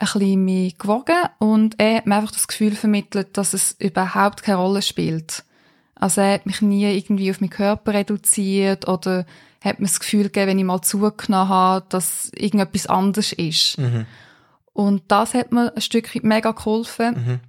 [0.00, 4.42] ein bisschen mehr gewogen und er hat mir einfach das Gefühl vermittelt, dass es überhaupt
[4.42, 5.44] keine Rolle spielt.
[5.94, 9.26] Also er hat mich nie irgendwie auf meinen Körper reduziert oder
[9.62, 13.76] hat mir das Gefühl gegeben, wenn ich mal zugenommen habe, dass irgendetwas anders ist.
[13.76, 14.06] Mhm.
[14.72, 17.40] Und das hat mir ein Stück mega geholfen, mhm.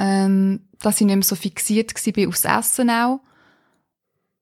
[0.00, 3.20] ähm, dass ich nicht mehr so fixiert war aufs Essen auch.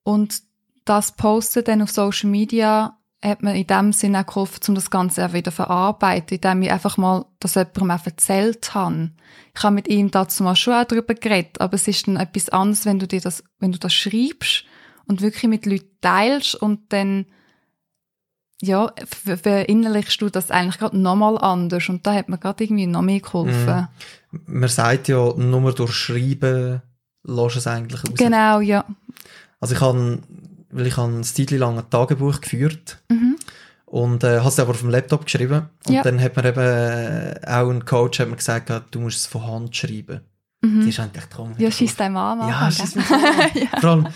[0.03, 0.41] Und
[0.87, 2.97] das Posten dann auf Social Media
[3.31, 6.63] hat mir in dem Sinne auch geholfen, um das Ganze auch wieder zu verarbeiten, indem
[6.63, 9.11] ich einfach mal das jemandem auch erzählt habe.
[9.55, 12.49] Ich habe mit ihm dazu mal schon auch darüber geredet, aber es ist dann etwas
[12.51, 14.65] anderes, wenn du dir das, wenn du das schreibst
[15.07, 17.27] und wirklich mit Leuten teilst und dann
[18.63, 23.03] ja, verinnerlichst du das eigentlich gerade nochmal anders und da hat mir gerade irgendwie noch
[23.03, 23.89] mehr geholfen.
[24.31, 24.39] Mm.
[24.47, 26.81] Man sagt ja, nur durch Schreiben
[27.23, 28.15] lässt es eigentlich raus.
[28.17, 28.85] Genau, ja.
[29.61, 30.21] Also ich habe
[30.71, 33.37] weil ich ein Zeit lang ein Tagebuch geführt mhm.
[33.87, 36.03] und äh, habe es aber auf dem Laptop geschrieben und ja.
[36.03, 39.47] dann hat mir eben äh, auch ein Coach hat mir gesagt, du musst es von
[39.47, 40.21] Hand schreiben.
[40.63, 40.83] Mhm.
[40.83, 41.55] Die ist eigentlich dran.
[41.59, 43.81] Ja, schießt dein Mann Ja, schießt mich ja.
[43.81, 44.09] Vor allem,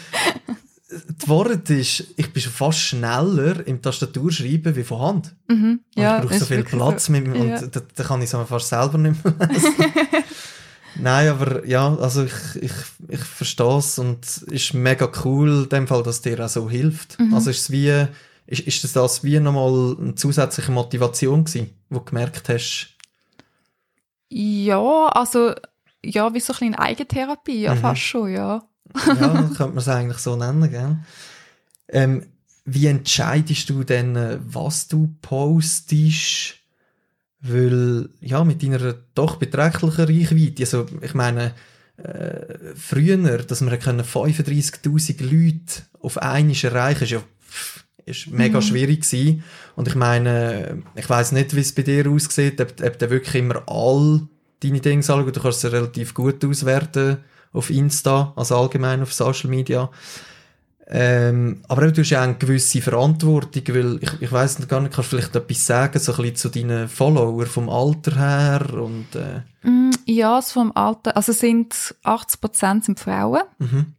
[0.91, 5.35] das Wort ist, ich bin schon fast schneller im Tastatur schreiben wie von Hand.
[5.49, 5.81] Mhm.
[5.95, 7.13] Ja, ich brauche so viel Platz so.
[7.13, 7.61] mit, und ja.
[7.61, 9.75] da, da, kann ich es fast selber nicht mehr lesen.
[11.03, 12.33] Nein, aber ja, also ich,
[12.63, 12.73] ich,
[13.09, 16.69] ich verstehe es und es ist mega cool, in dem Fall, dass dir auch so
[16.71, 17.19] hilft.
[17.19, 17.35] Mhm.
[17.35, 18.07] Also ist es wie,
[18.47, 22.97] ist, ist das, das wie nochmal eine zusätzliche Motivation gewesen, wo du gemerkt hast,
[24.31, 25.55] Ja, also,
[26.05, 27.79] ja, wie so ein bisschen Eigentherapie, ja, Mhm.
[27.79, 28.63] fast schon, ja.
[29.07, 30.99] ja, könnte man es eigentlich so nennen, gell?
[31.89, 32.27] Ähm,
[32.65, 36.60] wie entscheidest du denn, was du postest?
[37.43, 41.55] Weil, ja, mit deiner doch beträchtlichen Reichweite, also ich meine,
[41.97, 47.23] äh, früher, dass wir können 35'000 Leute auf einmal erreichen, ist ja
[48.07, 48.63] ist mega Mhm.
[48.63, 49.45] schwierig gewesen.
[49.77, 53.35] Und ich meine, ich weiß nicht, wie es bei dir aussieht, ob, ob du wirklich
[53.37, 54.23] immer all
[54.63, 57.19] deine Dinge anschauen, du kannst sie relativ gut auswerten
[57.53, 59.91] auf Insta, also allgemein auf Social Media.
[60.93, 64.81] Ähm, aber du hast ja auch eine gewisse Verantwortung, weil ich, ich weiss nicht gar
[64.81, 68.75] nicht, kannst du vielleicht etwas sagen, so ein bisschen zu deinen Followern vom Alter her
[68.75, 73.95] und äh, Mm, Ja, es vom Alter, also sind 80% sind Frauen, mhm,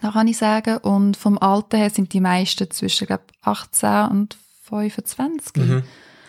[0.00, 4.38] da kann ich sagen, und vom Alter her sind die meisten zwischen, glaube 18 und
[4.62, 5.56] 25.
[5.56, 5.82] mhm.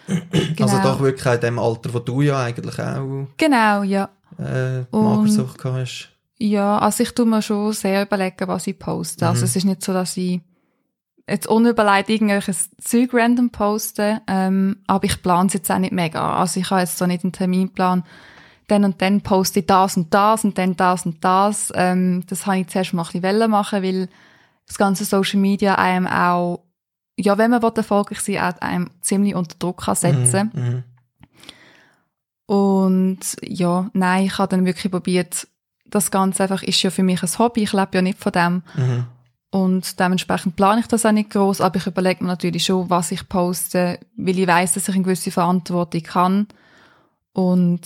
[0.08, 0.70] Genau.
[0.70, 4.10] Also doch wirklich in dem Alter, wo du ja eigentlich auch Genau, ja.
[4.38, 6.10] äh, Magersucht gehabt hast.
[6.40, 9.26] Ja, also ich tue mir schon sehr überlegen, was ich poste.
[9.26, 9.30] Mhm.
[9.30, 10.42] Also es ist nicht so, dass ich
[11.28, 16.38] jetzt unüberlegt irgendwelches Zeug random poste, ähm, aber ich plane es jetzt auch nicht mega.
[16.38, 18.04] Also ich habe jetzt so nicht einen Terminplan,
[18.68, 21.72] dann und dann poste ich das und das und dann das und das.
[21.76, 24.10] Ähm, das habe ich zuerst mal ein bisschen machen, weil
[24.68, 26.64] das ganze Social Media einem auch,
[27.18, 30.84] ja, wenn man erfolgreich sein will, auch einem ziemlich unter Druck kann setzen Mhm, mhm.
[32.46, 35.48] und ja, nein, ich habe dann wirklich probiert,
[35.94, 38.64] das Ganze einfach ist ja für mich ein Hobby, ich lebe ja nicht von dem.
[38.76, 39.06] Mhm.
[39.52, 43.12] Und dementsprechend plane ich das auch nicht groß, aber ich überlege mir natürlich schon, was
[43.12, 46.48] ich poste, weil ich weiß, dass ich eine gewisse Verantwortung kann.
[47.34, 47.82] Und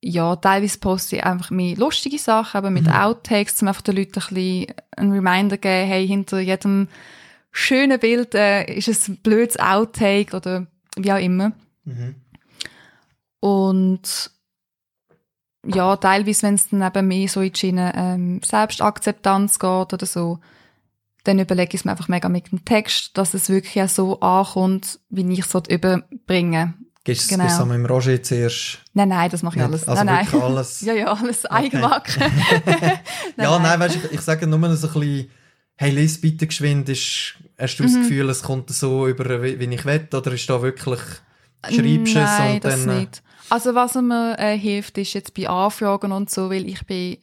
[0.00, 2.92] ja, teilweise poste ich einfach mehr lustige Sachen, aber mit Mhm.
[2.92, 6.88] Outtakes, um einfach den Leuten ein bisschen einen Reminder zu geben, hey, hinter jedem
[7.52, 11.52] schönen Bild äh, ist es ein blödes Outtake oder wie auch immer.
[11.84, 12.14] Mhm.
[13.40, 14.30] Und
[15.74, 20.06] ja, teilweise, wenn es dann eben mehr so in die Schiene ähm, Selbstakzeptanz geht oder
[20.06, 20.38] so,
[21.24, 24.20] dann überlege ich es mir einfach mega mit dem Text, dass es wirklich auch so
[24.20, 27.44] ankommt, wie ich es überbringen Gibst Genau.
[27.46, 27.58] genau.
[27.58, 28.78] du mit dem Roger zuerst?
[28.92, 29.88] Nein, nein, das mache ich alles.
[29.88, 30.52] Also nein, wirklich nein.
[30.52, 30.80] alles?
[30.82, 32.20] ja, ja, alles Eigenmarke.
[33.38, 35.30] ja, nein, weißt du, ich, ich sage nur so ein bisschen,
[35.76, 38.02] hey, lies bitte geschwind, ist, hast du das Mhm.
[38.02, 41.00] Gefühl, es kommt so über, wie, wie ich will, oder ist da wirklich,
[41.62, 42.96] schreibst du es Nein, und das dann...
[42.96, 43.22] äh, nicht.
[43.50, 47.18] Also was mir äh, hilft, ist jetzt bei Anfragen und so, weil ich bin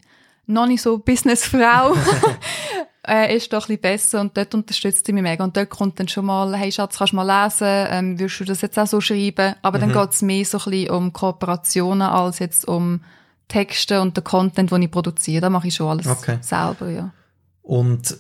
[0.46, 1.94] noch nicht so Businessfrau,
[3.08, 5.44] äh, ist doch ein bisschen besser und dort unterstützt sie mich mega.
[5.44, 8.46] Und dort kommt dann schon mal, hey Schatz, kannst du mal lesen, ähm, würdest du
[8.46, 9.56] das jetzt auch so schreiben?
[9.62, 9.94] Aber dann Mhm.
[9.94, 13.02] geht's mehr so ein bisschen um Kooperationen als jetzt um
[13.48, 15.42] Texte und den Content, den ich produziere.
[15.42, 16.38] Da mache ich schon alles Okay.
[16.42, 17.12] selber, ja.
[17.62, 18.18] Und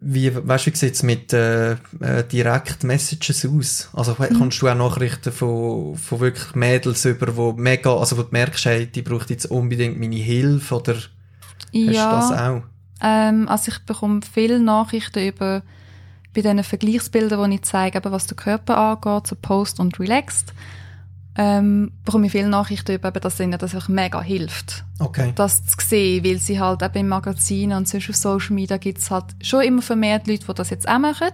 [0.00, 3.90] wie, weißt du, wie sieht es mit äh, äh, Direct Messages aus?
[3.92, 4.34] Also Mhm.
[4.34, 8.64] kommst du auch Nachrichten von, von wirklich Mädels über, wo mega, also wo du merkst,
[8.64, 11.10] hey, die braucht jetzt unbedingt meine Hilfe, oder hast
[11.72, 12.62] du das auch?
[13.02, 15.62] Ähm, also ich bekomme viele Nachrichten über
[16.32, 20.54] bei diesen Vergleichsbildern, wo ich zeige, eben, was der Körper angeht, so Post und Relaxed,
[21.36, 25.32] ähm, bekomme ich viele Nachrichten über, dass ihnen das einfach mega hilft, Okay.
[25.36, 28.98] das zu sehen, weil sie halt eben im Magazin und sonst auf Social Media gibt
[28.98, 31.32] es halt schon immer vermehrt Leute, die das jetzt auch machen,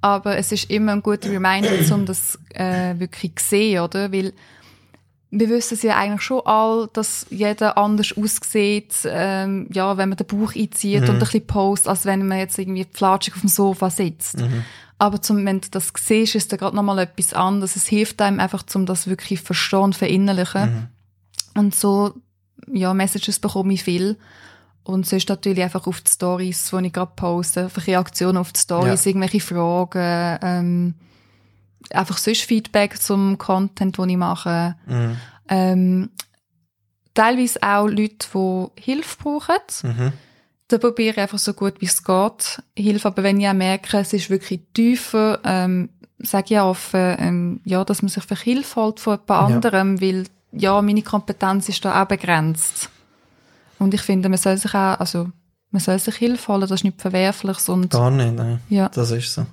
[0.00, 4.10] aber es ist immer ein guter Reminder, um das äh, wirklich zu sehen, oder?
[4.10, 4.32] Weil
[5.30, 10.18] wir wissen es ja eigentlich schon all, dass jeder anders aussieht, ähm, ja, wenn man
[10.18, 11.08] den Bauch einzieht Mhm.
[11.08, 14.38] und ein bisschen post, als wenn man jetzt irgendwie flatschig auf dem Sofa sitzt.
[14.38, 14.64] Mhm.
[14.98, 17.76] Aber zum, wenn du das siehst, ist da gerade nochmal etwas anderes.
[17.76, 20.90] Es hilft einem einfach, um das wirklich verstehen und verinnerlichen.
[21.54, 21.60] Mhm.
[21.60, 22.12] Und so,
[22.70, 24.16] ja, Messages bekomme ich viel.
[24.82, 28.60] Und sonst natürlich einfach auf die Stories, die ich gerade poste, einfach Reaktionen auf die
[28.60, 30.94] Stories, irgendwelche Fragen, ähm,
[31.92, 34.76] einfach sonst Feedback zum Content, den ich mache.
[34.86, 35.16] Mhm.
[35.48, 36.10] Ähm,
[37.14, 39.56] teilweise auch Leute, die Hilfe brauchen.
[39.82, 40.12] Mhm.
[40.68, 42.62] Da probiere ich einfach so gut wie es geht.
[42.76, 47.16] Hilfe, aber wenn ich auch merke, es ist wirklich tiefer, ähm, sage ich auch offen,
[47.18, 49.56] ähm, ja, dass man sich für Hilfe holt von jemand Ja.
[49.56, 52.88] anderem, weil, ja, meine Kompetenz ist da auch begrenzt.
[53.80, 55.28] Und ich finde, man soll sich auch, also,
[55.70, 58.60] man soll sich Hilfe holen, das ist nichts Verwerfliches und, Gar nicht, nein.
[58.68, 58.88] ja.
[58.90, 59.46] Das ist so.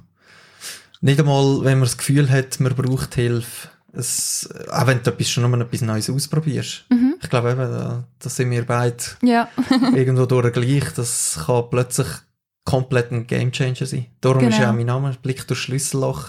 [1.02, 3.70] Nicht einmal, wenn man das Gefühl hat, man braucht Hilfe.
[3.94, 6.86] Es, auch wenn du etwas, schon mal etwas Neues ausprobierst.
[6.90, 7.16] Mhm.
[7.22, 9.50] Ich glaube eben, da, da sind wir beide Ja,
[9.96, 10.84] irgendwo durch gleich.
[10.96, 12.08] Das kann plötzlich
[12.64, 14.06] komplett ein Gamechanger sein.
[14.22, 14.62] Darum ist Genau.
[14.62, 16.26] ja auch mein Name, Blick durch Schlüsselloch.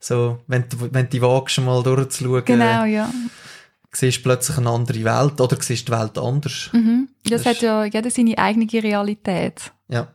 [0.00, 3.10] So, wenn du, wenn die wagst, mal durchzuschauen, genau, ja.
[3.92, 6.70] siehst plötzlich eine andere Welt oder siehst die Welt anders.
[6.72, 7.08] Mhm.
[7.24, 9.72] Das, Das hat ja jeder seine eigene Realität.
[9.88, 10.08] Ja.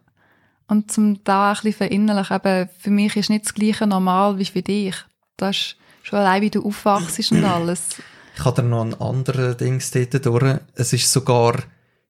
[0.70, 4.46] Und zum da ein bisschen verinnerlichen, eben, für mich ist nicht das gleiche normal wie
[4.46, 4.96] für dich.
[5.36, 7.98] Das ist schon allein, wie du aufwachst und alles.
[8.36, 10.60] Ich habe da noch ein anderes Ding dort durch.
[10.76, 11.64] Es ist sogar,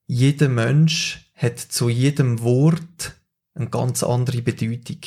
[0.08, 3.16] jeder Mensch hat zu jedem Wort
[3.56, 5.00] eine ganz andere Bedeutung.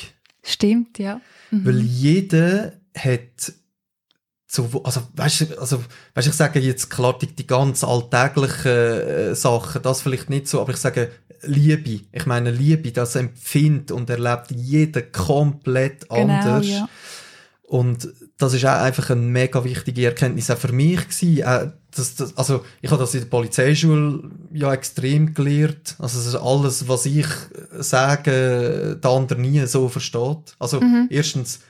[0.42, 1.20] Stimmt, ja.
[1.50, 1.66] Mhm.
[1.66, 3.52] Weil jeder hat
[4.54, 5.82] so, also, weißt also,
[6.14, 10.60] weißt, ich sage jetzt klar, die, die ganz alltäglichen äh, Sachen, das vielleicht nicht so,
[10.60, 11.10] aber ich sage
[11.44, 12.00] Liebe.
[12.12, 16.68] Ich meine, Liebe, das empfindet und erlebt jeder komplett Genau, anders.
[16.68, 16.88] ja.
[17.62, 21.44] Und das ist auch einfach eine mega wichtige Erkenntnis auch für mich gewesen.
[21.44, 25.96] Auch das, das, also ich habe das in der Polizeischule ja extrem gelernt.
[25.98, 27.26] Also es ist alles, was ich
[27.78, 30.54] sage, der andere nie so versteht.
[30.58, 31.06] Also Mhm.
[31.10, 31.60] erstens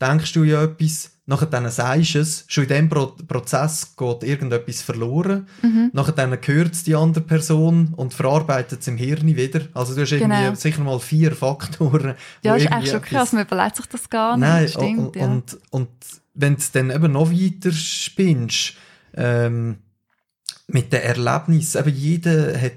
[0.00, 4.22] denkst du ja etwas, nachher dann sagst du es, schon in dem Pro Prozess geht
[4.24, 5.90] irgendetwas verloren, Mhm.
[5.94, 9.62] nachher dann hört es die andere Person und verarbeitet es im Hirn wieder.
[9.72, 10.54] Also du hast irgendwie Genau.
[10.54, 12.14] sicher mal vier Faktoren.
[12.42, 14.46] Ja, ist irgendwie eigentlich schon krass, man überlegt sich das gar nicht.
[14.48, 15.24] Nein, Stimmt, und, ja.
[15.26, 15.88] und, und
[16.34, 18.74] wenn du dann eben noch weiter spinnst,
[19.14, 19.76] ähm,
[20.66, 22.72] mit den Erlebnissen, eben jeder hat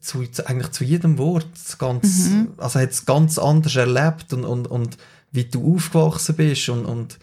[0.00, 1.46] zu, zu, eigentlich zu jedem Wort
[1.78, 2.48] ganz, Mhm.
[2.56, 4.96] also hat es ganz anders erlebt und, und, und
[5.32, 7.18] wie du aufgewachsen bist und, und,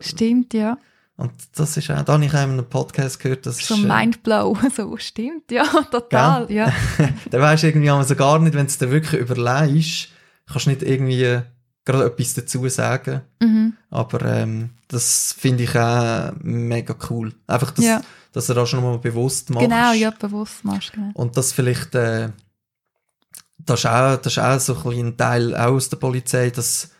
[0.00, 0.78] Stimmt, ja.
[1.16, 3.84] und das ist auch, da habe ich auch in einem Podcast gehört, das So ist,
[3.84, 4.56] äh, Mindblow.
[4.76, 6.72] So, stimmt, ja, total, ja.
[7.30, 10.08] da weisst du irgendwie also gar nicht, wenn du es dir wirklich überlegst,
[10.46, 11.40] kannst du nicht irgendwie
[11.86, 13.22] gerade etwas dazu sagen.
[13.40, 13.74] Mhm.
[13.90, 17.32] Aber ähm, das finde ich auch mega cool.
[17.46, 18.02] Einfach, dass, Ja.
[18.32, 19.68] dass du das schon mal bewusst machst.
[19.68, 21.12] Genau, ja, bewusst machst, genau.
[21.14, 22.30] Und das vielleicht, äh,
[23.58, 26.90] das, ist auch, das ist auch so ein, ein Teil auch aus der Polizei, dass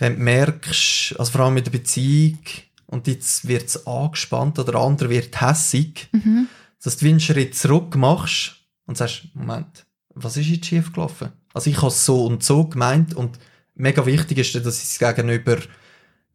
[0.00, 2.38] wenn du merkst, also vor allem mit der Beziehung,
[2.86, 6.48] und jetzt wird es angespannt oder der andere wird hässig, Mhm.
[6.82, 11.28] dass du einen Schritt zurück machst und sagst, Moment, was ist jetzt schief gelaufen?
[11.54, 13.38] Also ich habe es so und so gemeint und
[13.74, 15.58] mega wichtig ist, dass ich das Gegenüber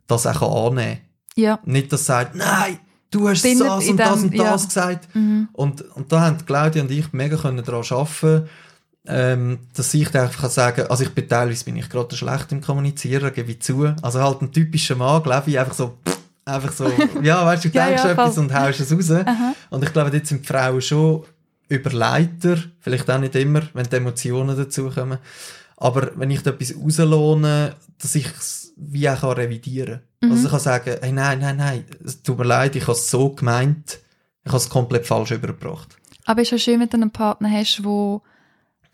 [0.07, 1.01] das auch annehmen kann.
[1.35, 1.59] Ja.
[1.65, 2.79] Nicht, dass sagt, nein,
[3.11, 4.67] du hast Findet das und das dem- und das ja.
[4.67, 5.15] gesagt.
[5.15, 5.49] Mhm.
[5.51, 8.47] Und, und da haben Claudia und ich mega können daran arbeiten,
[9.07, 12.51] ähm, dass ich da einfach kann sagen, also ich bin teilweise bin ich gerade schlecht
[12.51, 13.93] im Kommunizieren, gebe ich zu.
[14.01, 16.91] Also halt ein typischer Mann, glaube ich, einfach so, pff, einfach so,
[17.21, 19.11] ja, weißt du, du Ja, denkst ja, etwas und haust es raus.
[19.11, 19.55] Aha.
[19.69, 21.23] Und ich glaube, jetzt sind die Frauen schon
[21.67, 25.17] Überleiter, vielleicht auch nicht immer, wenn die Emotionen dazukommen.
[25.77, 30.31] Aber wenn ich da etwas rauslohne, dass ich es wie auch kann revidieren kann.
[30.31, 33.09] Also ich kann sagen, hey, nein, nein, nein, es tut mir leid, ich habe es
[33.09, 33.99] so gemeint,
[34.43, 35.97] ich habe es komplett falsch übergebracht.
[36.25, 38.21] Aber es ist ja schön, wenn du einen Partner hast, der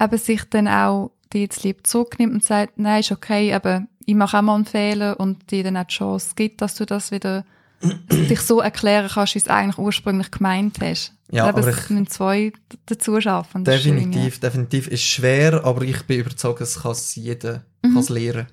[0.02, 4.16] eben sich dann auch dir jetzt lieb zurücknimmt und sagt, nein, ist okay, aber ich
[4.16, 7.12] mache auch mal einen Fehler und dir dann auch die Chance gibt, dass du das
[7.12, 7.46] wieder
[8.12, 11.14] dich so erklären kannst, wie es eigentlich ursprünglich gemeint hast.
[11.32, 12.52] Ja, aber aber es ich- müssen zwei
[12.86, 13.64] dazu schaffen.
[13.64, 14.88] das ist Definitiv, definitiv.
[14.88, 17.94] Ist schwer, aber ich bin überzeugt, es kann jeder Mhm.
[17.94, 18.48] kann's lernen.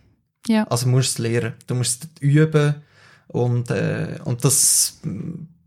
[0.46, 0.64] Ja.
[0.68, 1.54] Also du musst es lernen.
[1.66, 2.76] Du musst es üben
[3.26, 5.00] und, äh, und das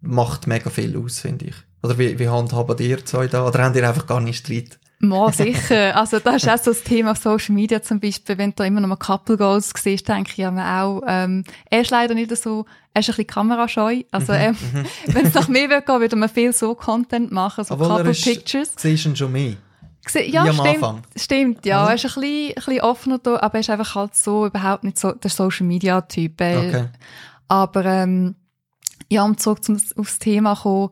[0.01, 1.55] macht mega viel aus, finde ich.
[1.83, 3.45] Oder wie, wie handhaben ihr zwei da?
[3.45, 4.79] Oder habt ihr einfach gar nicht Streit?
[5.01, 5.95] Mal sicher.
[5.97, 8.79] Also das ist auch so das Thema auf Social Media zum Beispiel, wenn du immer
[8.81, 12.35] noch mal Couple Goals siehst, denke ich ja mir auch, ähm, er ist leider nicht
[12.37, 14.03] so, er ist ein bisschen kamerascheu.
[14.11, 14.55] Also ähm,
[15.07, 18.11] wenn es nach mir würde gehen, würde man viel so Content machen, so Obwohl Couple
[18.11, 18.73] ist- Pictures.
[18.77, 19.55] Siehst du ihn schon mehr?
[20.27, 21.03] Ja, Wie stimmt.
[21.15, 21.81] Stimmt, ja.
[21.83, 21.89] Oder?
[21.91, 24.83] Er ist ein bisschen, ein bisschen offener da, aber er ist einfach halt so überhaupt
[24.83, 26.41] nicht so der Social Media Typ.
[26.41, 26.85] Äh, Okay.
[27.47, 28.35] Aber ähm,
[29.09, 30.89] ja, um zurück zum, aufs Thema zu kommen,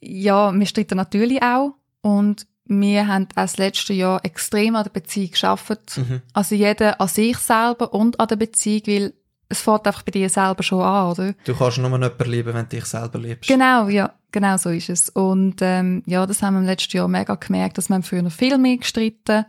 [0.00, 2.46] ja, wir streiten natürlich auch und
[2.80, 5.98] wir haben auch das letzte Jahr extrem an der Beziehung gearbeitet.
[5.98, 6.22] Mhm.
[6.32, 9.12] Also jeder an sich selber und an der Beziehung, weil
[9.48, 11.34] es fängt einfach bei dir selber schon an, oder?
[11.44, 13.48] Du kannst nur jemanden lieben, wenn du dich selber liebst.
[13.48, 15.08] Genau, ja, genau so ist es.
[15.10, 18.32] Und ähm, ja, das haben wir im letzten Jahr mega gemerkt, dass wir früher noch
[18.32, 19.44] viel mehr gestritten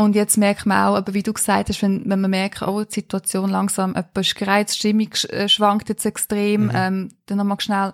[0.00, 2.82] und jetzt merkt man auch, aber wie du gesagt hast, wenn, wenn man merkt, oh,
[2.84, 6.70] die Situation langsam, ist gereizt, die Stimmung äh, schwankt jetzt extrem, Mhm.
[6.74, 7.92] ähm, dann nochmal schnell,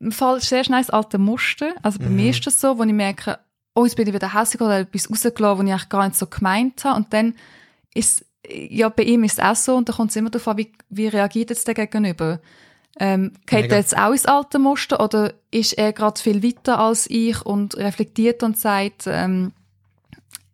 [0.00, 1.74] im Fall sehr schnell das alte Muster.
[1.82, 2.16] Also bei Mhm.
[2.16, 3.38] mir ist das so, wo ich merke,
[3.74, 6.26] oh, jetzt bin ich wieder hässlich oder etwas rausgelassen, was ich eigentlich gar nicht so
[6.26, 6.96] gemeint habe.
[6.96, 7.34] Und dann
[7.94, 10.58] ist, ja, bei ihm ist es auch so, und da kommt es immer darauf an,
[10.58, 12.40] wie, wie reagiert jetzt der Gegenüber.
[12.98, 17.08] Ähm, geht er jetzt auch ins alte Muster oder ist er gerade viel weiter als
[17.08, 19.52] ich und reflektiert und sagt, ähm,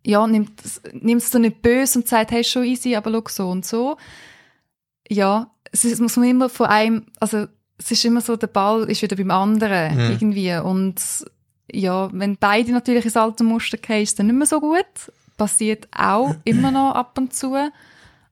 [0.05, 3.65] ja, nimmt es so nicht böse und sagt, hey, schon easy, aber schau so und
[3.65, 3.97] so.
[5.09, 9.01] Ja, es muss man immer von einem, also es ist immer so, der Ball ist
[9.01, 10.11] wieder beim anderen Mhm.
[10.11, 10.95] irgendwie und
[11.71, 14.85] ja, wenn beide natürlich ins alte Muster gehen, ist es dann nicht mehr so gut.
[15.37, 17.55] Passiert auch immer noch ab und zu,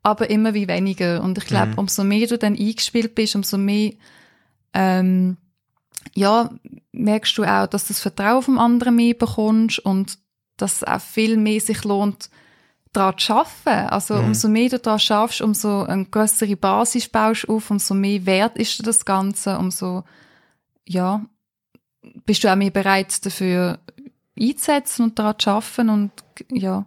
[0.03, 1.21] aber immer wie weniger.
[1.21, 1.79] Und ich glaube, Mhm.
[1.79, 3.91] umso mehr du dann eingespielt bist, umso mehr
[4.73, 5.37] ähm,
[6.13, 6.49] ja,
[6.91, 10.17] merkst du auch, dass du das Vertrauen vom anderen mehr bekommst und
[10.57, 12.29] dass es auch viel mehr sich lohnt,
[12.95, 13.89] daran zu arbeiten.
[13.89, 14.25] Also Mhm.
[14.25, 18.57] umso mehr du daran schaffst, umso eine größere Basis baust du auf, umso mehr wert
[18.57, 20.03] ist dir das Ganze, umso,
[20.87, 21.25] ja,
[22.25, 23.79] bist du auch mehr bereit dafür
[24.39, 26.11] einzusetzen und daran zu arbeiten und,
[26.51, 26.85] ja.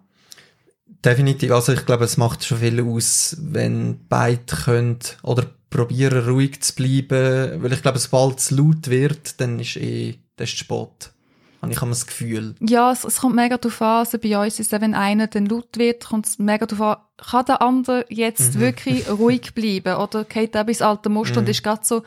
[1.05, 1.53] Definitiv.
[1.53, 6.75] Also ich glaube, es macht schon viel aus, wenn beide können oder probieren ruhig zu
[6.75, 11.13] bleiben, weil ich glaube, sobald es laut wird, dann ist eh, das spät.
[11.61, 12.55] Habe ich immer das Gefühl.
[12.61, 13.99] Ja, es, es kommt mega darauf an.
[13.99, 17.05] Also bei uns ist es, wenn einer dann laut wird, kommt es mega darauf an,
[17.31, 18.61] kann der andere jetzt Mhm.
[18.61, 22.03] wirklich ruhig bleiben oder geht er bis alte Muster und ist gerade so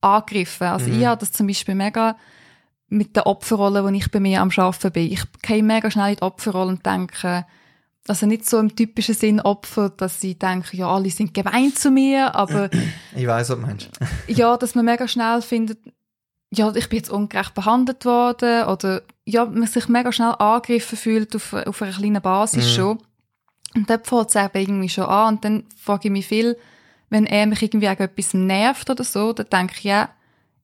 [0.00, 0.66] angegriffen.
[0.66, 1.00] Also Mhm.
[1.00, 2.16] ich habe das zum Beispiel mega
[2.88, 5.12] mit der Opferrolle, wo ich bei mir am Arbeiten bin.
[5.12, 7.46] Ich gehe mega schnell in die Opferrolle und denke,
[8.08, 11.90] also nicht so im typischen Sinn Opfer, dass ich denke, ja, alle sind gemein zu
[11.92, 12.68] mir, aber
[13.14, 13.90] Ich weiß, was du meinst.
[14.26, 15.78] ja, dass man mega schnell findet,
[16.52, 21.34] ja, ich bin jetzt ungerecht behandelt worden oder ja, man sich mega schnell angegriffen fühlt
[21.36, 22.74] auf, auf einer kleinen Basis Mhm.
[22.74, 22.98] schon.
[23.76, 26.56] Und dort fängt es eben irgendwie schon an und dann frage ich mich viel,
[27.08, 30.08] wenn er mich irgendwie wegen etwas nervt oder so, dann denke ich, ja,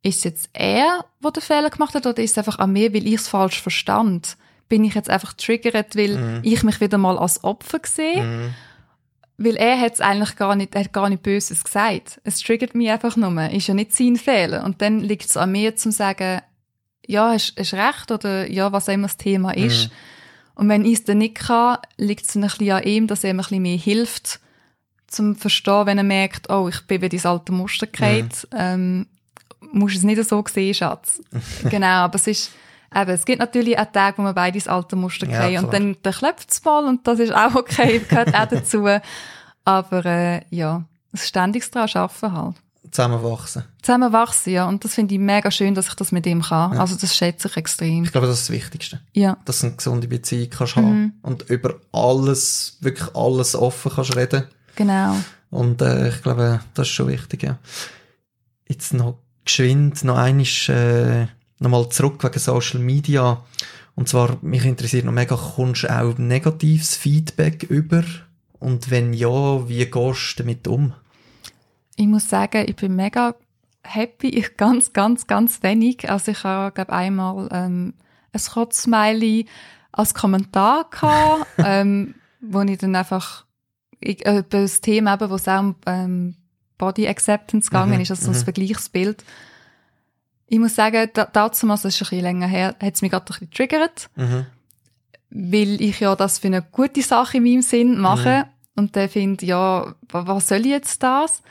[0.03, 2.93] ist es jetzt er, der den Fehler gemacht hat oder ist es einfach an mir,
[2.93, 4.37] weil ich es falsch verstand?
[4.69, 6.41] Bin ich jetzt einfach triggert, weil Mhm.
[6.43, 8.23] ich mich wieder mal als Opfer sehe?
[8.25, 8.55] Mhm.
[9.39, 12.21] Weil er hat es eigentlich gar nicht, er hat gar nicht Böses gesagt.
[12.25, 13.51] Es triggert mich einfach nur.
[13.51, 14.65] Ist ja nicht sein Fehler.
[14.65, 16.41] Und dann liegt es an mir, zu sagen,
[17.07, 19.89] ja, hast, hast recht oder ja, was auch immer das Thema ist.
[19.89, 19.93] Mhm.
[20.57, 23.35] Und wenn ich es dann nicht kann, liegt es ein bisschen an ihm, dass er
[23.35, 24.41] mir ein bisschen mehr hilft,
[25.07, 28.29] zum Verstehen, wenn er merkt, oh, ich bin wieder ins alte Muster gefallen.
[28.53, 29.07] Ähm,
[29.73, 31.21] musst es nicht so sehen, Schatz.
[31.71, 32.53] genau, aber es ist,
[33.01, 35.73] eben, es gibt natürlich auch Tage, wo wir beide ins alte Muster Ja, fallen und
[35.73, 38.87] dann, dann klopft es mal und das ist auch okay, gehört auch dazu.
[39.65, 40.77] Aber äh, ja,
[41.13, 42.57] ein ständiges daran arbeiten halt.
[42.93, 43.65] Zusammenwachsen.
[43.83, 44.67] Zusammen wachsen, ja.
[44.69, 46.73] Und das finde ich mega schön, dass ich das mit ihm kann.
[46.75, 46.81] Ja.
[46.81, 48.05] Also das schätze ich extrem.
[48.05, 49.01] Ich glaube, das ist das Wichtigste.
[49.13, 49.37] Ja.
[49.45, 50.81] Dass du eine gesunde Beziehung kannst Mhm.
[50.83, 54.45] haben und über alles, wirklich alles offen kannst reden.
[54.77, 55.17] Genau.
[55.51, 57.59] Und äh, ich glaube, das ist schon wichtig, ja.
[58.69, 61.27] Jetzt noch geschwind, noch einisch, äh,
[61.59, 63.43] nochmal zurück wegen Social Media.
[63.95, 68.05] Und zwar, mich interessiert noch mega, kommst du auch negatives Feedback über?
[68.59, 70.93] Und wenn ja, wie gehst du damit um?
[71.97, 73.35] Ich muss sagen, ich bin mega
[73.83, 74.29] happy.
[74.29, 76.11] Ich ganz, ganz, ganz wenig.
[76.11, 77.95] Also ich habe, glaube einmal ähm,
[78.33, 79.47] ein Kotzsmiley
[79.93, 83.47] als Kommentar gehabt, ähm, wo ich dann einfach
[84.01, 86.35] ich, äh, über das Thema eben, wo es auch um ähm,
[86.77, 88.45] Body Acceptance gegangen Mhm, ist, also so ein mhm.
[88.45, 89.25] Vergleichsbild.
[90.49, 93.25] Ich muss sagen, da, dazu, das ist ein bisschen länger her, hat es mich gerade
[93.25, 94.47] ein bisschen triggert, Mhm.
[95.31, 99.45] weil ich ja das für eine gute Sache in meinem Sinn mache und dann finde,
[99.45, 101.43] ja, wa- was soll ich jetzt das?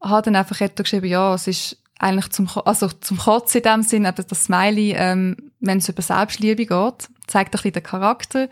[0.00, 4.04] Habe dann einfach geschrieben, ja, es ist eigentlich zum, also zum Kotzen in dem Sinn,
[4.04, 8.48] eben das Smiley, ähm, wenn es über Selbstliebe geht, zeigt ein bisschen den Charakter.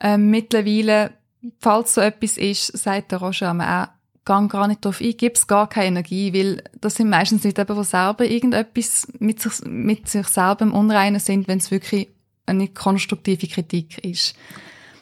[0.00, 1.12] Ähm, mittlerweile,
[1.60, 3.95] falls so etwas ist, sagt der Roger auch,
[4.26, 7.74] gang gar nicht drauf ein, gib's gar keine Energie, weil das sind meistens nicht eben,
[7.74, 12.08] die selber irgendetwas mit sich, mit sich selber im Unreinen sind, wenn es wirklich
[12.44, 14.34] eine konstruktive Kritik ist.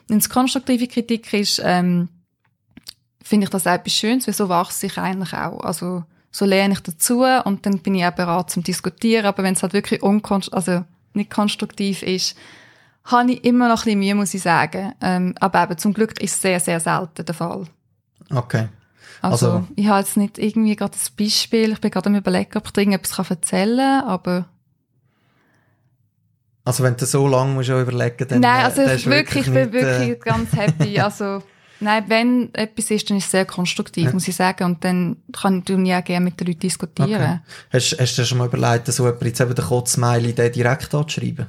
[0.07, 2.09] Wenn es konstruktive Kritik ist, ähm,
[3.22, 5.61] finde ich das etwas Schönes, weil so wachse ich eigentlich auch.
[5.61, 9.55] Also so lerne ich dazu und dann bin ich auch bereit zum Diskutieren, aber wenn
[9.55, 12.37] es halt wirklich unkonst also nicht konstruktiv ist,
[13.05, 14.93] habe ich immer noch ein bisschen Mühe, muss ich sagen.
[15.01, 17.66] Ähm, aber eben, zum Glück ist es sehr, sehr selten der Fall.
[18.31, 18.68] Okay.
[19.23, 21.73] Also, Also- ich habe jetzt nicht irgendwie gerade ein Beispiel.
[21.73, 24.47] Ich bin gerade am überlegen, ob ich dir irgendetwas kann erzählen kann, aber
[26.65, 29.62] Also wenn du so lange musst überlegen, dann nein, äh, also ich wirklich, ich bin
[29.71, 30.99] nicht, wirklich äh, ganz happy.
[31.01, 31.43] Also
[31.81, 34.12] nein, wenn etwas ist, dann ist es sehr konstruktiv, Ja.
[34.12, 34.65] muss ich sagen.
[34.65, 37.12] Und dann kann ich ja gerne mit den Leuten diskutieren.
[37.12, 37.39] Okay.
[37.71, 40.95] Hast, hast du dir schon mal überlegt, so jemand jetzt eben den Kotzmiley den direkt
[40.95, 41.47] anzuschreiben?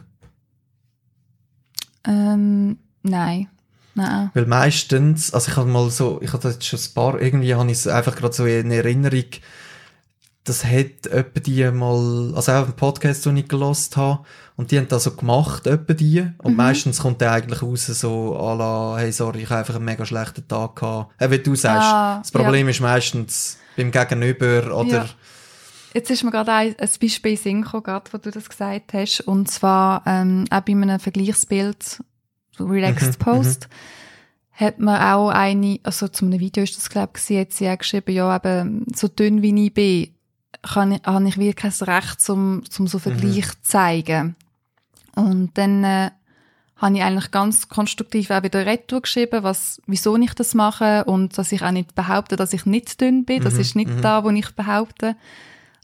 [2.08, 3.48] Ähm, nein,
[3.96, 4.30] nein.
[4.34, 7.66] Weil meistens, also ich habe mal so, ich hatte jetzt schon ein paar, irgendwie habe
[7.72, 9.26] ich es einfach gerade so in Erinnerung,
[10.44, 14.24] das hat etwa die mal, also auch einen Podcast, den ich gelost habe,
[14.58, 16.58] und die haben das so gemacht, etwa die, und Mhm.
[16.58, 20.06] meistens kommt der eigentlich raus so, à la, hey, sorry, ich habe einfach einen mega
[20.06, 21.20] schlechten Tag gehabt.
[21.20, 25.06] Äh, wie du sagst, Ah, das Problem ist meistens beim Gegenüber, oder, Ja.
[25.96, 29.22] Jetzt ist mir gerade ein, ein Beispiel in Sinn gekommen, wo du das gesagt hast.
[29.22, 32.02] Und zwar ähm, auch bei einem Vergleichsbild,
[32.60, 33.68] Relaxed Mhm, Post,
[34.52, 37.78] hat man auch eine, also zu einem Video ist das, glaube ich, hat sie auch
[37.78, 40.10] geschrieben, ja, eben, so dünn wie ich bin,
[40.62, 44.36] kann ich, habe ich wirklich kein Recht, zum, zum so Vergleich zu zeigen.
[45.16, 46.12] Und dann äh,
[46.78, 51.38] habe ich eigentlich ganz konstruktiv auch wieder Retour geschrieben, was, wieso ich das mache und
[51.38, 53.42] dass ich auch nicht behaupte, dass ich nicht dünn bin.
[53.44, 54.02] Das Mhm, ist nicht mhm.
[54.02, 55.16] da, wo ich behaupte.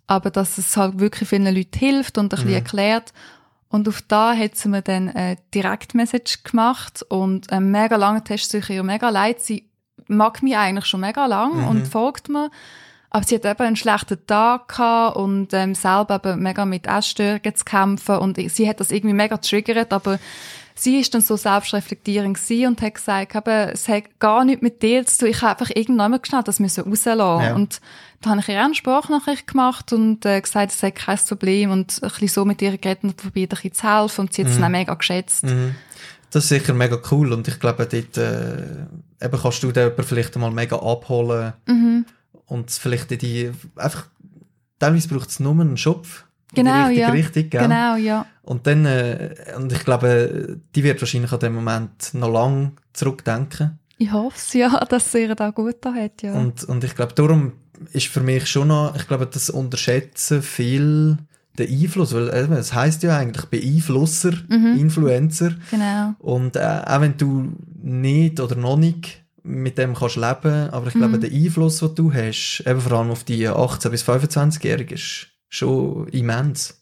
[0.07, 2.55] aber dass es halt wirklich vielen Leuten hilft und ein bisschen Mhm.
[2.55, 3.13] erklärt.
[3.71, 8.51] Und auf da hat sie mir dann eine Direktmessage gemacht und einen mega langen Test
[8.51, 9.39] sich ihr mega leid.
[9.41, 9.69] Sie
[10.07, 11.67] mag mich eigentlich schon mega lang Mhm.
[11.67, 12.51] und folgt mir.
[13.09, 17.55] Aber sie hat eben einen schlechten Tag gehabt und ähm, selber eben mega mit Essstörungen
[17.55, 20.17] zu kämpfen und sie hat das irgendwie mega getriggert, aber
[20.81, 24.81] sie ist dann so selbstreflektierend gewesen und hat gesagt, eben, es hat gar nichts mit
[24.81, 25.27] dir zu tun.
[25.29, 27.43] Ich habe einfach irgendwann mal geschnallt, das müssen rauslassen.
[27.45, 27.53] Ja.
[27.55, 27.81] Und
[28.21, 31.69] da habe ich ihr auch eine Sprachnachricht gemacht und äh, gesagt, es sei kein Problem
[31.71, 34.41] und ein bisschen so mit ihr geredet und probiert, ein bisschen zu helfen und sie
[34.43, 34.61] hat es Mhm.
[34.61, 35.43] dann auch mega geschätzt.
[35.43, 35.75] Mhm.
[36.31, 40.35] Das ist sicher mega cool und ich glaube, dort äh, eben kannst du den vielleicht
[40.37, 42.05] mal mega abholen Mhm.
[42.47, 44.07] und vielleicht in die, einfach,
[44.79, 46.23] teilweise braucht es nur einen Schopf.
[46.53, 47.09] Genau, in die richtige ja.
[47.11, 47.61] Richtung, gell?
[47.61, 48.25] Genau, ja.
[48.43, 53.79] Und dann, äh, und ich glaube, die wird wahrscheinlich an dem Moment noch lang zurückdenken.
[53.97, 56.33] Ich hoffe es, ja, dass sie ihr da gut da hat, ja.
[56.33, 57.53] Und, und ich glaube, darum
[57.93, 61.17] ist für mich schon noch, ich glaube, das unterschätzen viel
[61.57, 64.77] den Einfluss, weil es heißt ja eigentlich Beeinflusser, Mhm.
[64.79, 65.51] Influencer.
[65.69, 66.13] genau.
[66.19, 67.51] Und äh, auch wenn du
[67.83, 71.21] nicht oder noch nicht mit dem kannst leben, aber ich glaube, Mhm.
[71.21, 76.07] der Einfluss, den du hast, eben vor allem auf die 18- bis 25-Jährigen, ist schon
[76.07, 76.81] immens.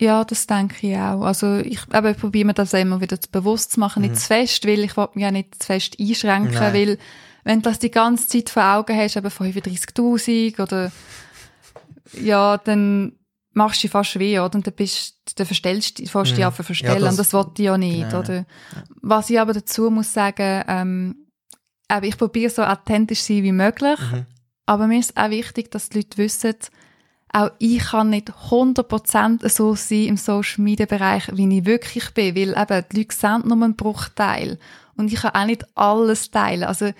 [0.00, 1.20] Ja, das denke ich auch.
[1.22, 4.96] Also ich, probiere mir das immer wieder bewusst zu machen, nicht zu fest, weil ich
[4.96, 6.58] will mich ja nicht zu fest einschränken, Mhm.
[6.58, 6.72] Nein.
[6.74, 6.98] weil
[7.44, 10.90] wenn du das die ganze Zeit vor Augen hast, eben 35'000 oder
[12.14, 13.12] ja, dann
[13.52, 14.54] machst du fast weh, oder?
[14.56, 16.44] Und dann bist dann verstellst du, fast dich Mhm.
[16.46, 16.94] auf verstellen.
[16.94, 18.20] Ja, das- und das wollte ich ja nicht, Genau.
[18.20, 18.46] oder?
[19.02, 21.26] Was ich aber dazu muss sagen, ähm,
[22.02, 23.98] ich probiere so authentisch zu sein wie möglich.
[24.12, 24.26] Mhm.
[24.66, 26.54] Aber mir ist auch wichtig, dass die Leute wissen,
[27.32, 32.34] auch ich kann nicht 100% so sein im Social Media Bereich, wie ich wirklich bin,
[32.34, 34.58] weil eben die Leute sehen nur einen Bruchteil.
[34.96, 36.64] Und ich kann auch nicht alles teilen.
[36.64, 36.90] Also,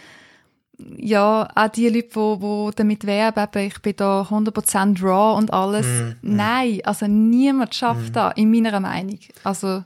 [0.97, 5.53] ja, auch die Leute, die, die damit werben, eben, ich bin da 100% raw und
[5.53, 5.87] alles.
[5.87, 6.17] Mhm.
[6.23, 9.19] Nein, also niemand schafft das, in meiner Meinung.
[9.45, 9.83] Also,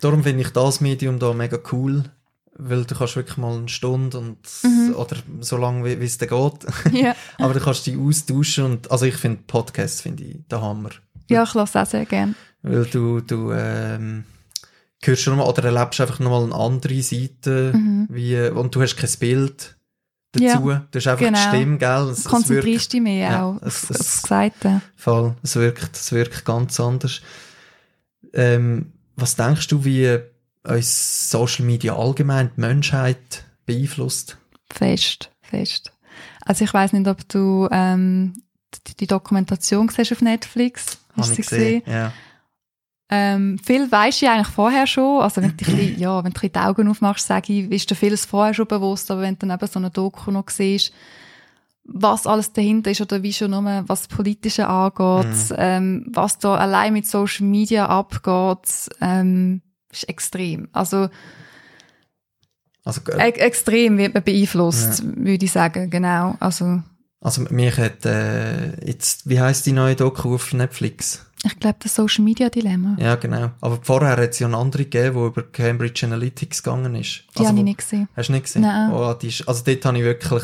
[0.00, 2.04] Darum finde ich das Medium da mega cool,
[2.56, 4.94] weil du kannst wirklich mal eine Stunde und, Mhm.
[4.96, 9.04] oder so lange, wie es dir geht, ja, aber du kannst dich austauschen und, also
[9.06, 10.90] ich finde Podcasts, finde ich, der Hammer.
[11.28, 12.34] ja ich lasse auch sehr gerne.
[12.62, 14.24] Weil du, du, ähm,
[15.02, 18.06] hörst schon mal, oder erlebst einfach nochmal eine andere Seite, Mhm.
[18.10, 19.76] wie, und du hast kein Bild
[20.32, 21.38] dazu, du hast einfach genau.
[21.38, 22.08] die Stimme, gell?
[22.10, 24.80] Es, Konzentrierst dich mehr Ja, auch es- auf das Gesagte.
[24.96, 27.20] voll, es wirkt, es wirkt ganz anders.
[28.32, 30.18] Ähm, was denkst du, wie
[30.66, 34.38] uns Social Media allgemein die Menschheit beeinflusst?
[34.70, 35.92] Fest, fest.
[36.44, 38.34] Also ich weiß nicht, ob du ähm,
[38.86, 40.98] die, die Dokumentation siehst auf Netflix.
[41.16, 41.82] Hast du ich sie gesehen?
[41.86, 42.12] Ja.
[43.10, 45.20] Ähm, viel weisst du ja eigentlich vorher schon.
[45.22, 47.94] Also wenn du, ein bisschen- ja, wenn du die Augen aufmachst, sage ich, ist dir
[47.94, 49.10] vieles vorher schon bewusst.
[49.10, 50.92] Aber wenn du dann eben so eine Doku noch siehst,
[51.84, 55.54] was alles dahinter ist oder wie schon nur, was das Politische angeht, Mhm.
[55.58, 59.60] ähm, was da allein mit Social Media abgeht, ähm,
[59.94, 60.68] ist extrem.
[60.72, 61.08] Also
[62.84, 66.36] Also, äh, e extrem wird man beeinflusst, würde ich sagen, genau.
[66.40, 66.82] Also
[67.20, 71.24] also mich hat, äh, jetzt, wie heißt die neue Doku auf Netflix?
[71.44, 73.50] ich glaube, das Social Media Dilemma, Ja, genau.
[73.60, 77.24] Aber vorher hat es ja eine andere gegeben, die über Cambridge Analytics gegangen ist.
[77.34, 78.08] die also, habe ich nicht gesehen.
[78.16, 78.62] Hast du nicht gesehen?
[78.62, 78.92] Nein.
[78.92, 80.42] Oh, ist, also dort habe ich wirklich,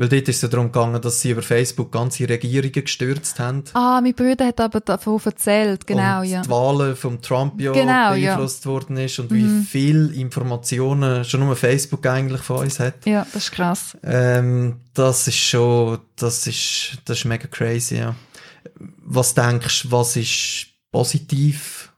[0.00, 3.64] weil dort ist es ja darum gegangen, dass sie über Facebook ganze Regierungen gestürzt haben.
[3.74, 6.40] Ah, mein Bruder hat aber davon erzählt, genau, und ja.
[6.40, 8.34] die Wahlen vom Trump ja Genau, ja.
[8.34, 9.36] beeinflusst worden ist und Mhm.
[9.36, 13.04] wie viel Informationen schon nur Facebook eigentlich von uns hat.
[13.04, 13.98] Ja, das ist krass.
[14.02, 18.14] Ähm, das ist schon, das ist, das ist mega crazy, ja.
[19.04, 21.89] Was denkst du, was ist positiv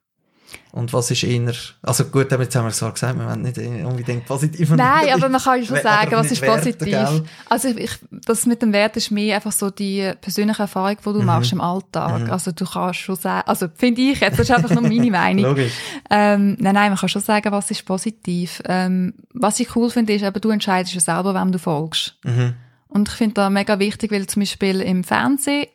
[0.73, 1.53] und was ist eher,
[1.83, 5.29] also gut, jetzt haben wir es so gesagt, wir wollen nicht unbedingt positiv Nein, aber
[5.29, 6.87] man kann schon sagen, was ist Werte, positiv.
[6.91, 7.25] gell?
[7.49, 11.21] Also ich, das mit dem Wert ist mehr einfach so die persönliche Erfahrung, die du
[11.21, 11.27] Mhm.
[11.27, 12.23] machst im Alltag.
[12.23, 12.31] Mhm.
[12.31, 15.45] Also du kannst schon sagen, also finde ich jetzt, das ist einfach nur meine Meinung.
[15.45, 15.75] Logisch.
[16.11, 18.63] Ähm, nein, nein, man kann schon sagen, was ist positiv.
[18.67, 22.17] Ähm, was ich cool finde, ist, eben, du entscheidest ja selber, wem du folgst.
[22.25, 22.55] Mhm.
[22.89, 25.67] Und ich finde das mega wichtig, weil zum Beispiel im Fernsehen,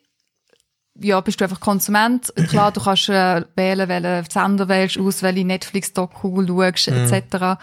[1.01, 2.33] ja, bist du einfach Konsument.
[2.49, 7.59] Klar, du kannst äh, wählen, welchen Sender wählst aus, welche Netflix-Doku schaust, etc.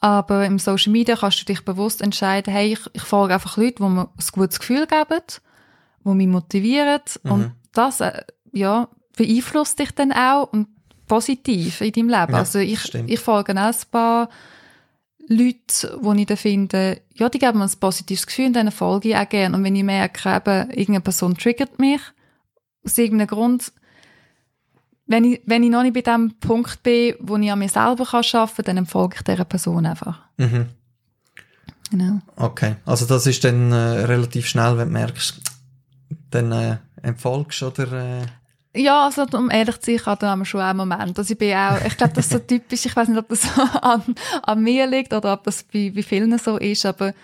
[0.00, 3.76] Aber im Social Media kannst du dich bewusst entscheiden, hey, ich, ich folge einfach Leute,
[3.78, 5.22] die mir ein gutes Gefühl geben,
[6.04, 7.00] die mich motivieren.
[7.22, 7.32] Mhm.
[7.32, 10.68] Und das, äh, ja, beeinflusst dich dann auch und
[11.08, 12.32] positiv in deinem Leben.
[12.32, 13.10] Ja, also ich, stimmt.
[13.10, 14.28] ich folge auch ein paar
[15.26, 19.10] Leute, die ich dann finde, ja, die geben mir ein positives Gefühl und dann folge
[19.10, 19.56] ich auch gerne.
[19.56, 22.00] Und wenn ich merke, eben, irgendeine Person triggert mich,
[22.84, 23.72] aus irgendeinem Grund,
[25.06, 28.04] wenn ich, wenn ich noch nicht bei dem Punkt bin, wo ich an mir selber
[28.04, 30.20] kann arbeiten kann, dann folge ich dieser Person einfach.
[30.36, 30.66] Mhm.
[31.90, 32.20] Genau.
[32.36, 35.40] Okay, also das ist dann äh, relativ schnell, wenn du merkst,
[36.30, 37.92] dann äh, entfolgst oder...
[37.92, 38.26] Äh
[38.76, 41.18] ja, also um ehrlich zu sein, hatte ich schon einen Moment.
[41.18, 43.46] Also ich bin auch, ich glaube, das ist so typisch, ich weiß nicht, ob das
[43.82, 44.02] an,
[44.42, 47.14] an mir liegt oder ob das bei, bei vielen so ist, aber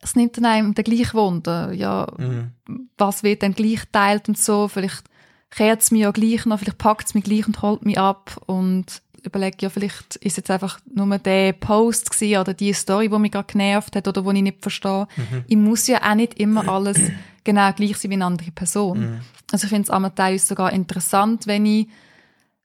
[0.00, 1.72] es nimmt dann einem den gleichen Wunder.
[1.72, 2.52] Ja, mhm.
[2.96, 5.04] was wird dann gleich teilt und so, vielleicht
[5.50, 8.40] kehrt es mir ja gleich noch, vielleicht packt es mich gleich und holt mich ab
[8.46, 13.18] und überlege, ja, vielleicht ist jetzt einfach nur der Post gewesen oder die Story, die
[13.18, 15.06] mich gerade genervt hat oder die ich nicht verstehe.
[15.16, 15.44] Mhm.
[15.46, 16.98] Ich muss ja auch nicht immer alles
[17.44, 19.00] genau gleich sein wie eine andere Person.
[19.00, 19.20] Mhm.
[19.52, 21.88] Also ich finde es am teilweise sogar interessant, wenn ich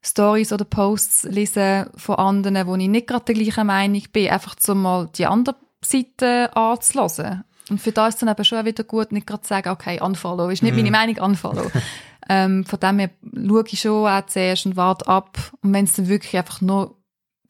[0.01, 4.55] Stories oder Posts lese von anderen, wo ich nicht gerade der gleichen Meinung bin, einfach
[4.55, 5.55] zum mal die andere
[5.85, 7.43] Seite anzulassen.
[7.69, 10.49] Und für das ist dann eben schon wieder gut, nicht gerade zu sagen, okay, unfollow,
[10.49, 10.77] ist nicht mm.
[10.77, 11.71] meine Meinung, unfollow.
[12.29, 15.37] ähm, von dem her schaue ich schon auch zuerst und warte ab.
[15.61, 16.97] Und wenn es dann wirklich einfach nur,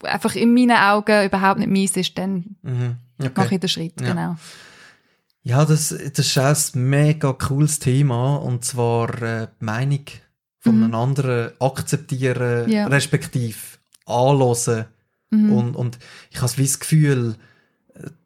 [0.03, 2.95] einfach in meinen Augen überhaupt nicht meins ist, dann mhm.
[3.19, 3.31] okay.
[3.35, 4.07] mache ich den Schritt, ja.
[4.07, 4.35] genau.
[5.43, 10.05] Ja, das, das ist auch ein mega cooles Thema, und zwar äh, die Meinung
[10.59, 10.83] von mhm.
[10.85, 12.87] einem anderen akzeptieren, ja.
[12.87, 13.57] respektive
[14.07, 14.85] anhören.
[15.29, 15.53] Mhm.
[15.53, 15.99] Und, und
[16.31, 17.35] ich habe das Gefühl,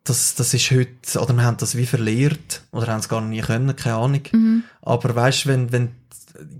[0.03, 3.41] das, das ist heute, oder wir haben das wie verlehrt, oder haben es gar nie
[3.41, 4.21] können, keine Ahnung.
[4.31, 4.63] Mhm.
[4.81, 5.89] Aber weißt du, wenn, wenn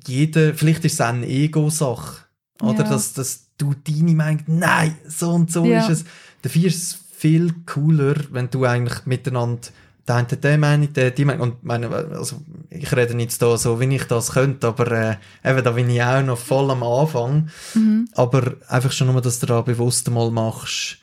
[0.06, 2.26] jeder, vielleicht ist es auch eine Ego-Sache,
[2.62, 2.84] oder?
[2.84, 2.90] Ja.
[2.90, 5.82] Dass, dass du deine Meinung, nein, so und so ja.
[5.82, 6.06] ist es.
[6.42, 9.70] Dafür ist es viel cooler, wenn du eigentlich miteinander
[10.10, 11.52] der eine die Meinung, der die Meinung.
[11.52, 15.64] Und meine, also ich rede nicht da so, wie ich das könnte, aber äh, eben,
[15.64, 17.50] da bin ich auch noch voll am Anfang.
[17.76, 18.10] Mhm.
[18.14, 20.99] Aber einfach schon nur, dass du da bewusst mal machst,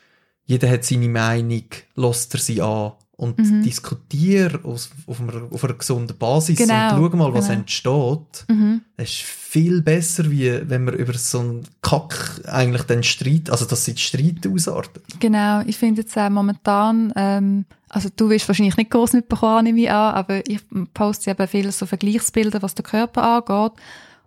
[0.47, 1.64] jeder hat seine Meinung,
[1.97, 3.62] lässt er sie an und mhm.
[3.62, 7.01] diskutiere auf, auf, einer, auf einer gesunden Basis genau.
[7.01, 7.61] und schau mal, was genau.
[7.61, 8.44] entsteht.
[8.49, 8.82] Mhm.
[8.97, 13.64] Das ist viel besser, wie wenn man über so einen Kack eigentlich den Streit, also
[13.64, 15.03] dass sie die Streit ausarten.
[15.18, 19.80] Genau, ich finde jetzt auch momentan, ähm, also du wirst wahrscheinlich nicht groß mitbekommen, nehme
[19.80, 20.61] ich an, aber ich
[20.92, 23.72] poste eben viele so Vergleichsbilder, was den Körper angeht.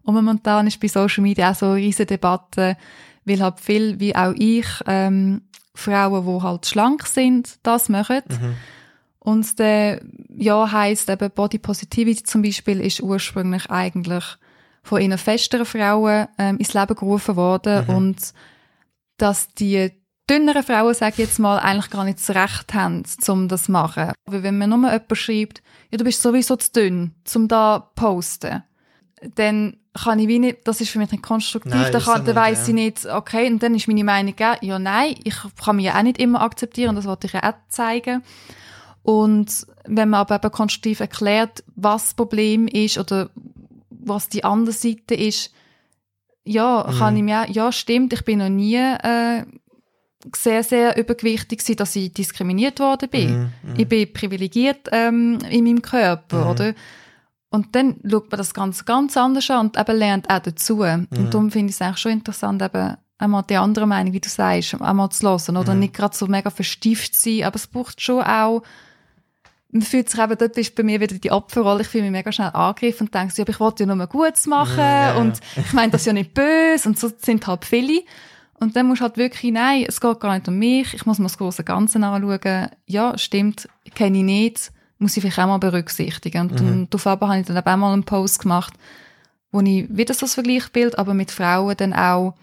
[0.01, 2.75] Und momentan ist bei Social Media auch so eine riesige Debatte,
[3.25, 5.41] weil halt viel, wie auch ich, ähm,
[5.79, 8.21] Frauen, die halt schlank sind, das machen.
[8.29, 8.55] Mhm.
[9.19, 10.01] Und der,
[10.35, 14.23] ja, heisst eben Body Positivity zum Beispiel ist ursprünglich eigentlich
[14.83, 17.95] von eher festeren Frauen ähm, ins Leben gerufen worden mhm.
[17.95, 18.33] und
[19.17, 19.91] dass die
[20.29, 23.71] dünneren Frauen, sage ich jetzt mal, eigentlich gar nicht das Recht haben, um das zu
[23.71, 24.13] machen.
[24.27, 25.61] Aber wenn mir nur jemand schreibt,
[25.91, 28.63] ja, du bist sowieso zu dünn, um da zu posten,
[29.35, 32.35] dann kann ich wie nicht, das ist für mich nicht konstruktiv, nein, da, kann, da
[32.35, 32.67] weiss ja.
[32.69, 36.03] ich nicht, okay, und dann ist meine Meinung, ja, nein, ich kann mich ja auch
[36.03, 38.23] nicht immer akzeptieren, das wollte ich ja auch zeigen.
[39.03, 43.29] Und wenn man aber eben konstruktiv erklärt, was das Problem ist oder
[43.89, 45.51] was die andere Seite ist,
[46.43, 46.97] ja, mhm.
[46.97, 49.43] kann ich mir, ja, stimmt, ich bin noch nie äh,
[50.35, 53.31] sehr, sehr übergewichtig gewesen, dass ich diskriminiert worden bin.
[53.31, 53.51] Mhm.
[53.63, 53.73] Mhm.
[53.77, 56.51] Ich bin privilegiert ähm, in meinem Körper, mhm.
[56.51, 56.73] oder?
[57.49, 60.81] Und dann schaut man das ganz, ganz anders an und eben lernt auch dazu.
[60.81, 61.29] Und mhm.
[61.31, 64.79] darum finde ich es eigentlich schon interessant, eben einmal die andere Meinung, wie du sagst,
[64.79, 65.79] einmal zu hören oder mhm.
[65.79, 68.61] nicht gerade so mega verstift zu sein, aber es braucht schon auch
[69.71, 72.31] man fühlt sich eben, dort ist bei mir wieder die Opferrolle, ich fühle mich mega
[72.31, 75.17] schnell angegriffen und denke, ja, ich wollte ja nur Gutes machen ja, ja.
[75.17, 78.01] und ich meine das ja nicht böse und so sind halt viele.
[78.59, 81.19] Und dann musst du halt wirklich, nein, es geht gar nicht um mich, ich muss
[81.19, 82.69] mir das große Ganze anschauen.
[82.87, 86.49] Ja, stimmt, kenne ich nicht, muss ich vielleicht auch mal berücksichtigen.
[86.49, 86.89] Und, mhm.
[86.89, 88.73] darauf habe ich dann auch mal einen Post gemacht,
[89.51, 92.35] wo ich wieder so das Vergleichsbild, aber mit Frauen dann auch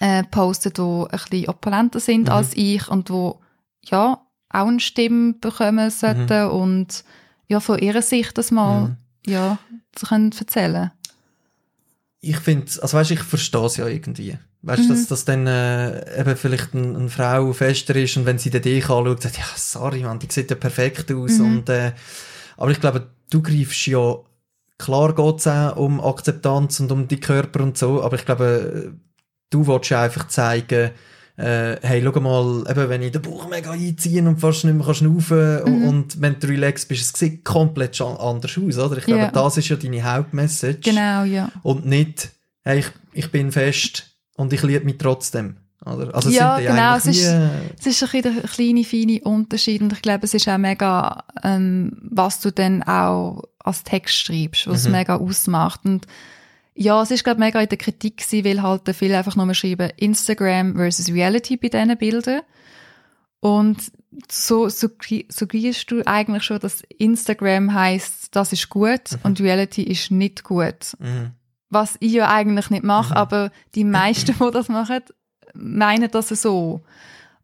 [0.00, 2.32] äh, postet, die ein bisschen opulenter sind mhm.
[2.32, 3.40] als ich und wo
[3.82, 6.50] ja, auch eine Stimme bekommen sollten mhm.
[6.50, 7.04] und
[7.48, 8.96] ja, von ihrer Sicht das mal mhm.
[9.26, 9.58] ja,
[9.92, 10.90] zu können erzählen
[12.20, 14.38] Ich finde, also weißt, ich verstehe es ja irgendwie.
[14.66, 14.88] Weißt du, mhm.
[14.88, 18.62] dass, dass dann äh, eben vielleicht eine, eine Frau fester ist und wenn sie den
[18.62, 21.32] dich anschaut, sagt, ja, sorry, man, die sieht ja perfekt aus.
[21.32, 21.44] Mhm.
[21.44, 21.92] Und, äh,
[22.56, 24.16] aber ich glaube, du greifst ja,
[24.78, 28.94] klar geht es auch um Akzeptanz und um die Körper und so, aber ich glaube,
[29.50, 30.92] du willst ja einfach zeigen,
[31.36, 34.94] äh, hey, schau mal, eben, wenn ich den Bauch mega einziehe und fast nicht mehr
[34.94, 35.88] schnaufen kann mhm.
[35.88, 38.96] und wenn du relaxed bist, es sieht komplett anders aus, oder?
[38.96, 39.30] Ich glaube, yeah.
[39.30, 40.80] das ist ja deine Hauptmessage.
[40.80, 41.50] Genau, ja.
[41.62, 42.30] Und nicht,
[42.62, 45.56] hey, ich, ich bin fest und ich liebe mich trotzdem.
[45.84, 46.14] Oder?
[46.14, 46.96] Also ja, genau.
[46.96, 50.58] Es ist, es ist ein der kleine, feine Unterschied und ich glaube, es ist auch
[50.58, 54.92] mega, ähm, was du dann auch als Text schreibst, was mhm.
[54.92, 55.80] mega ausmacht.
[55.84, 56.06] Und
[56.74, 59.90] ja, es ist gerade mega in der Kritik gewesen, weil halt viele einfach nur schreiben
[59.96, 62.40] Instagram versus Reality bei diesen Bildern.
[63.40, 63.92] Und
[64.30, 69.18] so suggierst du eigentlich schon, dass Instagram heißt, das ist gut mhm.
[69.22, 70.96] und Reality ist nicht gut.
[70.98, 71.32] Mhm.
[71.74, 73.16] Was ich ja eigentlich nicht mache, mhm.
[73.18, 75.00] aber die meisten, die das machen,
[75.54, 76.80] meinen das so.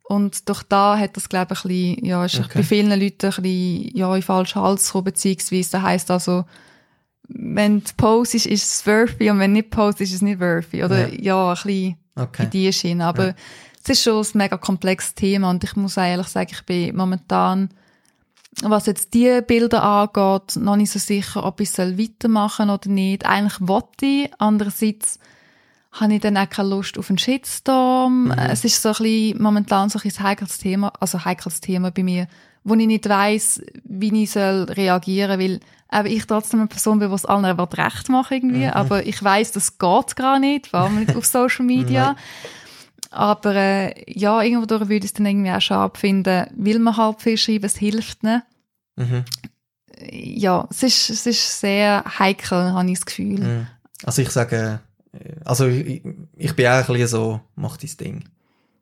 [0.05, 2.51] Und durch da hat das, glaube ich, ein bisschen, ja, ist okay.
[2.55, 6.45] bei vielen Leuten ein bisschen, ja, in falschen Hals gekommen, beziehungsweise, das heisst also,
[7.29, 10.83] wenn du Pose ist, ist es worthy und wenn nicht Pose ist es nicht worthy.
[10.83, 12.43] Oder ja, ja ein bisschen Okay.
[12.45, 13.05] in die Schiene.
[13.05, 13.35] Aber Ja.
[13.85, 17.71] es ist schon ein mega komplexes Thema und ich muss ehrlich sagen, ich bin momentan,
[18.63, 23.27] was jetzt die Bilder angeht, noch nicht so sicher, ob ich soll weitermachen oder nicht.
[23.27, 25.19] Eigentlich wollte ich, andererseits
[25.93, 28.31] habe ich dann auch keine Lust auf einen Shitstorm.
[28.31, 32.03] Es ist so ein bisschen, momentan so ein bisschen heikles Thema, also heikles Thema bei
[32.03, 32.29] mir,
[32.63, 37.09] wo ich nicht weiss, wie ich soll reagieren soll, weil ich trotzdem eine Person bin,
[37.09, 41.01] die es allen recht machen irgendwie, aber ich weiss, das geht gar nicht, vor allem
[41.01, 42.15] nicht auf Social Media.
[43.11, 46.97] Aber äh, ja, irgendwo durch würde ich es dann irgendwie auch schade finden, will man
[46.97, 48.43] halt viel schreiben, es hilft nicht.
[48.97, 49.25] Mhm.
[50.11, 53.41] Ja, es ist, es ist sehr heikel, habe ich das Gefühl.
[53.41, 53.67] Mhm.
[54.05, 54.81] Also ich sage,
[55.13, 56.03] äh, also ich,
[56.37, 58.25] ich bin auch ein bisschen so, mach dein Ding.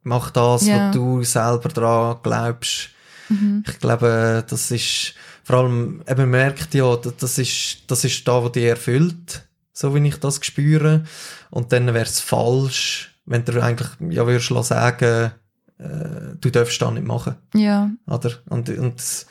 [0.03, 0.89] Mach das, Ja.
[0.89, 2.91] was du selber dran glaubst.
[3.31, 3.65] Mhm.
[3.67, 8.27] Ich glaube, das ist, vor allem, eben man merkt ja, da- das ist, das ist
[8.29, 11.05] da, was dich erfüllt, so wie ich das spüre.
[11.51, 15.33] Und dann wäre es falsch, wenn du eigentlich, ja, würdest lassen sagen,
[15.79, 17.37] äh, du darfst das nicht machen.
[17.55, 18.33] Ja, Oder?
[18.49, 19.27] Und, und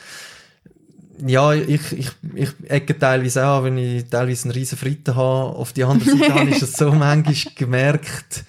[1.26, 5.56] ja, ich, ich, ich ecke teilweise auch, wenn ich teilweise einen riesen Fritten habe.
[5.56, 8.46] Auf die andere Seite habe ich es so manchmal gemerkt,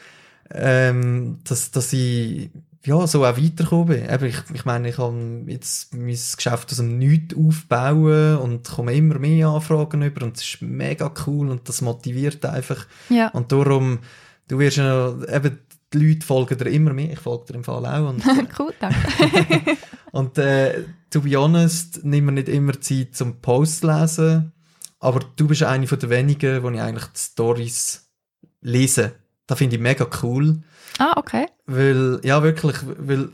[0.50, 2.50] ähm, dass, dass ich
[2.84, 4.10] ja, so auch weitergekommen bin.
[4.10, 8.94] Eben, ich, ich meine, ich kann jetzt mein Geschäft aus dem Nichts aufbauen und komme
[8.94, 12.86] immer mehr Anfragen über und das ist mega cool und das motiviert einfach.
[13.08, 13.28] ja.
[13.28, 13.98] Und darum,
[14.48, 15.60] du wirst ja, eben,
[15.92, 18.22] die Leute folgen dir immer mehr, ich folge dir im Fall auch und
[18.58, 19.76] cool, danke.
[20.12, 24.52] und äh, to be honest, nimm mir nicht immer Zeit zum Post lesen,
[25.00, 28.10] aber du bist eine von den wenigen, wo ich eigentlich die Stories
[28.60, 29.12] lese.
[29.46, 30.60] Das finde ich mega cool,
[30.98, 31.46] ah, okay.
[31.64, 33.30] weil, ja wirklich, weil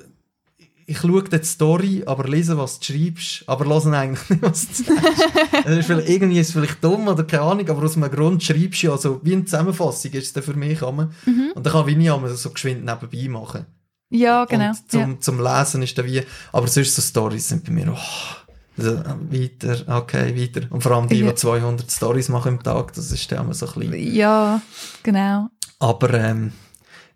[0.87, 4.74] ich schaue die Story, aber lese, was du schreibst, aber hören eigentlich nicht, was du
[4.85, 5.24] sagst.
[5.64, 8.43] Es ist vielleicht, irgendwie ist es vielleicht dumm oder keine Ahnung, aber aus einem Grund
[8.43, 10.80] schreibst du ja so, wie eine Zusammenfassung ist es dann für mich.
[10.80, 11.53] Mhm.
[11.55, 13.66] Und dann kann ich nie so geschwind nebenbei machen.
[14.11, 14.68] Ja, genau.
[14.68, 15.20] Und zum, ja.
[15.20, 16.22] zum Lesen ist dann wie,
[16.53, 18.43] aber sonst so Stories sind bei mir, oh,
[18.76, 20.66] also, weiter, okay, weiter.
[20.70, 21.30] Und vor allem die, Ja.
[21.30, 23.93] die 200 Stories machen im Tag, das ist dann immer so klein.
[23.95, 24.61] ja,
[25.03, 25.49] genau.
[25.78, 26.53] Aber, ähm,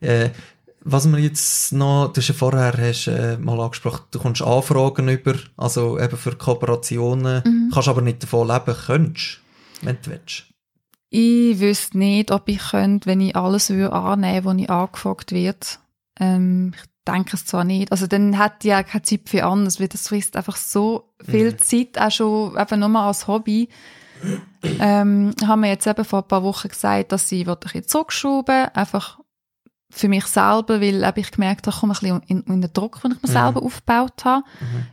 [0.01, 0.31] äh,
[0.85, 5.09] was wir jetzt noch, du hast ja vorher hast, äh, mal angesprochen, du kommst Anfragen
[5.09, 7.71] über, also eben für Kooperationen, Mhm.
[7.73, 9.39] kannst aber nicht davon leben, könntest,
[9.83, 10.45] wenn du willst.
[11.11, 15.33] Ich wüsste nicht, ob ich könnte, wenn ich alles würde annehmen würde, was ich angefragt
[15.33, 15.79] wird.
[16.21, 17.91] Ähm, ich denke es zwar nicht.
[17.91, 21.53] Also dann hätte ich ja keine Zeit für anderes, weil das frisst einfach so viel
[21.53, 21.59] Mhm.
[21.59, 23.69] Zeit, auch schon eben nur mal als Hobby.
[24.81, 28.67] ähm, haben wir jetzt eben vor ein paar Wochen gesagt, dass ich ein bisschen zurückschrauben
[28.75, 29.18] einfach
[29.91, 32.73] für mich selber, weil eben ich gemerkt habe, ich komme ein bisschen in, in den
[32.73, 33.33] Druck, den ich mir Mhm.
[33.33, 34.45] selber aufgebaut habe.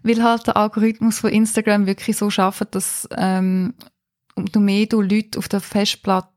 [0.03, 3.73] Weil halt der Algorithmus von Instagram wirklich so schafft, dass ähm,
[4.35, 6.29] umso mehr du Leute auf der Festplatte,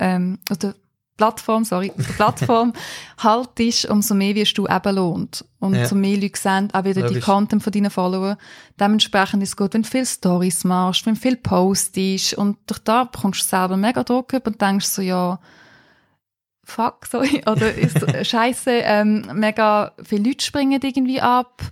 [0.00, 0.74] ähm, auf der
[1.18, 2.72] Plattform, sorry, auf der Plattform
[3.18, 5.44] haltest, umso mehr wirst du eben lohnt.
[5.60, 5.82] Und Ja.
[5.82, 7.24] umso mehr Leute sehen auch wieder die Logisch.
[7.24, 8.36] Content von deinen Followern.
[8.80, 12.80] Dementsprechend ist es gut, wenn du viele Stories machst, wenn du viel postest und durch
[12.80, 15.38] da bekommst du selber mega Druck und denkst so, ja,
[16.66, 21.62] fuck, sorry, oder ist scheiße, ähm, mega viele Leute springen irgendwie ab,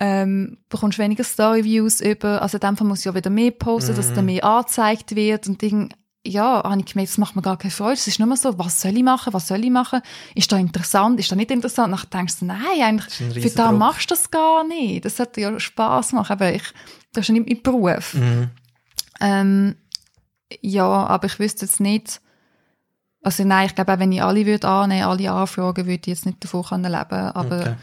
[0.00, 3.94] ähm, bekommst weniger Story-Views über, also in dem Fall muss ich ja wieder mehr posten,
[3.94, 4.14] dass Mhm.
[4.14, 5.94] dann mehr angezeigt wird und irgend,
[6.26, 8.80] ja, habe ich gemerkt, das macht mir gar keine Freude, es ist nur so, was
[8.80, 10.00] soll ich machen, was soll ich machen,
[10.34, 13.70] ist da interessant, ist da nicht interessant, dann denkst du, nein, eigentlich, Das für da
[13.72, 16.62] machst du das gar nicht, das sollte ja Spass machen, aber ich,
[17.12, 18.14] das ist ja nicht mein Beruf.
[18.14, 18.50] Mhm.
[19.20, 19.76] Ähm,
[20.60, 22.20] ja, aber ich wüsste jetzt nicht,
[23.24, 26.26] also nein, ich glaube auch, wenn ich alle würde annehmen, alle Anfragen, würde ich jetzt
[26.26, 27.74] nicht davon können leben, aber Okay.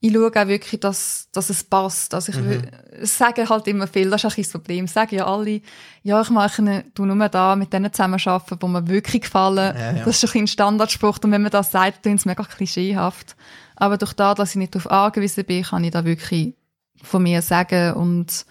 [0.00, 2.14] ich schaue auch wirklich, dass, dass es passt.
[2.14, 2.62] Also ich Mhm.
[3.02, 4.86] sagen halt immer viel, das ist auch ein Problem.
[4.86, 5.60] Sagen ja alle,
[6.02, 9.74] ja, ich mache du nur da mit denen zusammenarbeiten, die mir wirklich gefallen.
[9.76, 10.04] Ja, ja.
[10.04, 13.34] Das ist ein, ein Standardspruch und wenn man das sagt, klingt es mega klischeehaft.
[13.74, 16.54] Aber durch das, dass ich nicht darauf angewiesen bin, kann ich da wirklich
[17.02, 18.44] von mir sagen und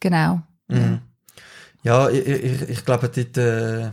[0.00, 0.42] genau.
[0.68, 1.00] Mhm.
[1.82, 3.90] Ja, ich, ich, ich glaube, dort, äh,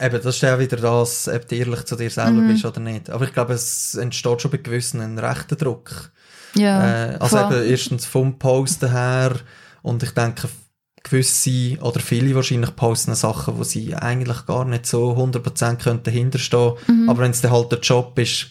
[0.00, 2.48] eben, das ist ja wieder das, ob du ehrlich zu dir selber Mhm.
[2.48, 3.10] bist oder nicht.
[3.10, 6.10] Aber ich glaube, es entsteht schon bei gewissen ein rechter Druck.
[6.54, 7.56] Ja, äh, also voll.
[7.60, 9.36] eben erstens vom Posten her
[9.82, 10.48] und ich denke,
[11.02, 16.72] gewisse oder viele wahrscheinlich posten Sachen, wo sie eigentlich gar nicht so 100% könnten hinterstehen.
[16.88, 17.08] Mhm.
[17.08, 18.48] Aber wenn es dann halt der Job ist,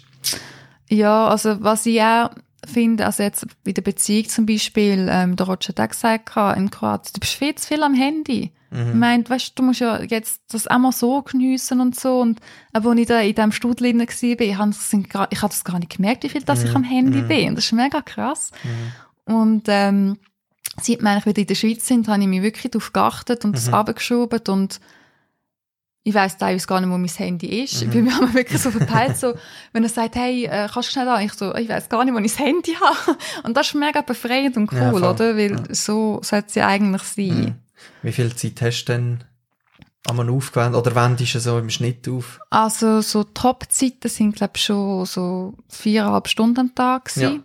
[0.88, 2.30] Ja, also was ich auch
[2.66, 6.70] finde, also jetzt bei der Beziehung zum Beispiel, ähm, der Roger hat auch gesagt, in
[6.70, 8.52] Kroatien, du bist viel zu viel am Handy.
[8.76, 8.90] Mhm.
[8.90, 12.20] Ich meine, weißt du, musst ja jetzt das auch mal so geniessen und so.
[12.20, 12.40] Und
[12.74, 15.80] auch als ich da in diesem Studio war, ich habe das, ich habe das gar
[15.80, 16.76] nicht gemerkt, wie viel dass ich Mhm.
[16.78, 17.28] am Handy Mhm.
[17.28, 17.56] bin.
[17.56, 18.52] Das ist mega krass.
[19.28, 19.34] Mhm.
[19.36, 20.18] Und ähm,
[20.82, 23.52] seit wir eigentlich wieder in der Schweiz sind, habe ich mich wirklich darauf geachtet und
[23.52, 23.56] Mhm.
[23.56, 24.80] das abgeschoben und
[26.08, 27.82] ich weiss teilweise gar nicht, wo mein Handy ist.
[27.82, 27.88] Mhm.
[27.88, 29.34] Ich bin mir immer wirklich so verpeilt, so,
[29.74, 31.24] wenn er sagt, hey, äh, kannst du schnell an?
[31.24, 33.18] Ich so, ich weiss gar nicht, wo ich das Handy habe.
[33.44, 35.36] Und das ist mega befreiend und cool, Ja, oder?
[35.36, 35.64] Weil Ja.
[35.74, 37.26] so sollte es ja eigentlich sein.
[37.40, 37.56] Mhm.
[38.02, 39.24] Wie viel Zeit hast du denn
[40.08, 40.80] einmal aufgewendet?
[40.80, 42.40] Oder wendest du so im Schnitt auf?
[42.50, 47.22] Also so Top-Zeiten sind, glaube ich, schon so viereinhalb Stunden am Tag gewesen.
[47.36, 47.40] Ja.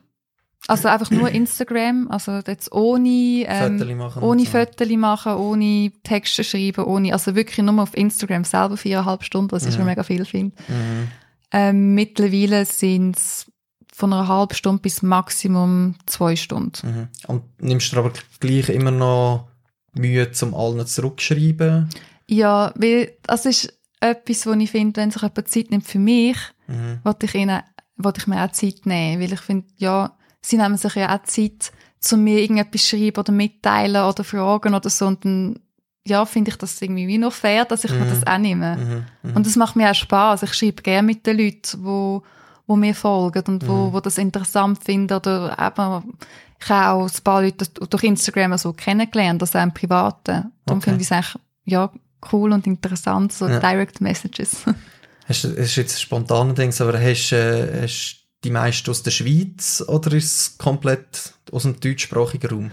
[0.69, 3.09] Also einfach nur Instagram, also jetzt ohne,
[3.49, 4.23] ähm, Fotos machen?
[4.23, 4.51] ohne so?
[4.51, 9.65] Fotos machen, ohne Texte schreiben, ohne, also wirklich nur auf Instagram selber viereinhalb Stunden, was
[9.65, 9.77] ich Mhm.
[9.79, 10.55] schon mega viel finde.
[10.69, 11.09] Mhm.
[11.53, 13.47] Ähm, mittlerweile sind es
[13.93, 16.87] von einer halben Stunde bis Maximum zwei Stunden.
[16.87, 17.09] Mhm.
[17.27, 19.49] Und nimmst du aber gleich immer noch
[19.95, 21.89] Mühe, zum allen zurückschreiben?
[22.29, 26.37] Ja, weil das ist etwas, wo ich finde, wenn sich jemand Zeit nimmt für mich,
[26.69, 27.01] Mhm.
[27.03, 27.61] wollte ich ihnen,
[27.97, 31.23] wollte ich mir auch Zeit nehmen, weil ich finde, ja, sie nehmen sich ja auch
[31.25, 35.59] Zeit, zu mir irgendetwas schreiben oder mitteilen oder fragen oder so und dann,
[36.07, 38.09] ja, finde ich das irgendwie wie noch fair, dass ich mir Mhm.
[38.09, 38.77] das auch nehme.
[38.77, 39.31] Mhm.
[39.31, 39.37] Mhm.
[39.37, 40.45] Und es macht mir auch Spaß.
[40.45, 42.23] Ich schreibe gerne mit den Leuten, wo,
[42.67, 43.93] wo mir folgen und wo, Mhm.
[43.93, 46.15] wo das interessant finden oder eben,
[46.63, 50.53] ich habe auch ein paar Leute durch Instagram so kennengelernt, also auch im Privaten.
[50.67, 50.81] Darum Okay.
[50.91, 51.91] finde ich es eigentlich, ja,
[52.33, 53.59] cool und interessant, so Ja.
[53.61, 54.65] Direct Messages.
[55.29, 59.13] Hast es ist jetzt ein spontaner Ding, aber hast, äh, hast die meisten aus der
[59.13, 62.71] Schweiz oder ist es komplett aus dem deutschsprachigen Raum?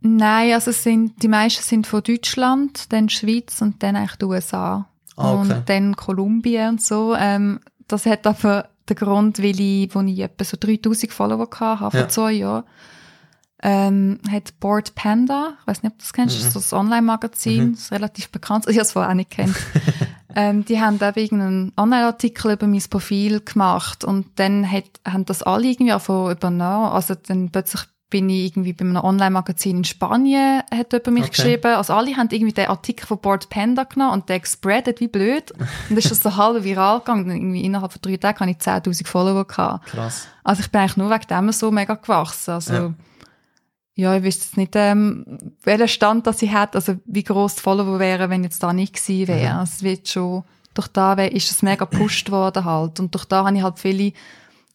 [0.00, 4.88] Nein, also sind, die meisten sind von Deutschland, dann Schweiz und dann eigentlich die USA.
[5.16, 5.40] Ah, okay.
[5.54, 7.16] Und dann Kolumbien und so.
[7.18, 7.58] Ähm,
[7.88, 12.00] das hat aber den Grund, weil ich, wo ich etwa so 3000 Follower hatte, vor
[12.00, 12.08] Ja.
[12.08, 12.64] zwei Jahren,
[13.62, 16.44] ähm, hat Board Panda, ich weiß nicht, ob du das kennst, Mhm.
[16.44, 17.72] das ist ein Online-Magazin, Mhm.
[17.72, 19.56] das ist relativ bekannt, ich habe es vorher auch nicht kennt.
[20.36, 25.42] ähm, die haben eben irgendeinen Online-Artikel über mein Profil gemacht und dann hat, haben das
[25.42, 26.90] alle irgendwie davon übernommen.
[26.92, 31.30] Also dann plötzlich bin ich irgendwie bei einem Online-Magazin in Spanien, hat über mich Okay.
[31.32, 31.74] geschrieben.
[31.74, 35.50] Also alle haben irgendwie den Artikel von Board Panda genommen und den gespreadet wie blöd.
[35.50, 37.28] Und dann ist das so halb viral gegangen.
[37.28, 39.88] Dann irgendwie innerhalb von drei Tagen habe ich 10.000 Follower gehabt.
[39.88, 40.26] Krass.
[40.42, 42.52] Also ich bin eigentlich nur wegen dem so mega gewachsen.
[42.52, 42.94] Also Ja.
[43.98, 45.24] Ja, ich wüsste jetzt nicht, ähm,
[45.64, 48.94] welchen Stand das ich hätte, also wie gross die Follower wären, wenn jetzt da nicht
[48.94, 49.52] gewesen wäre.
[49.54, 49.58] Mhm.
[49.58, 50.44] Also es wird schon,
[50.74, 53.00] durch da ist es mega gepusht worden halt.
[53.00, 54.12] Und durch da habe ich halt viele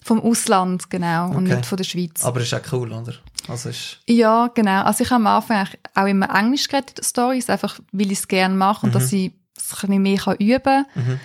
[0.04, 1.56] vom Ausland, genau, und Okay.
[1.56, 2.26] nicht von der Schweiz.
[2.26, 3.14] Aber ist auch cool, oder?
[3.48, 4.84] Also ist, Ja, genau.
[4.84, 8.20] Also ich habe am Anfang auch immer Englisch geredet in den Stories, einfach weil ich
[8.20, 8.94] es gerne mache und Mhm.
[8.94, 10.86] dass ich es ein bisschen mehr kann üben kann.
[10.96, 11.20] mhm.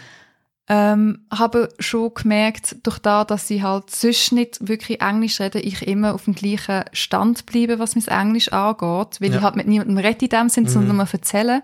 [0.70, 5.86] Ähm, habe schon gemerkt, durch da, dass ich halt sonst nicht wirklich Englisch rede, ich
[5.88, 9.36] immer auf dem gleichen Stand bleibe, was mein Englisch angeht, weil Ja.
[9.38, 10.68] ich halt mit niemandem rede in dem Sinn, Mhm.
[10.68, 11.62] sondern nur erzählen.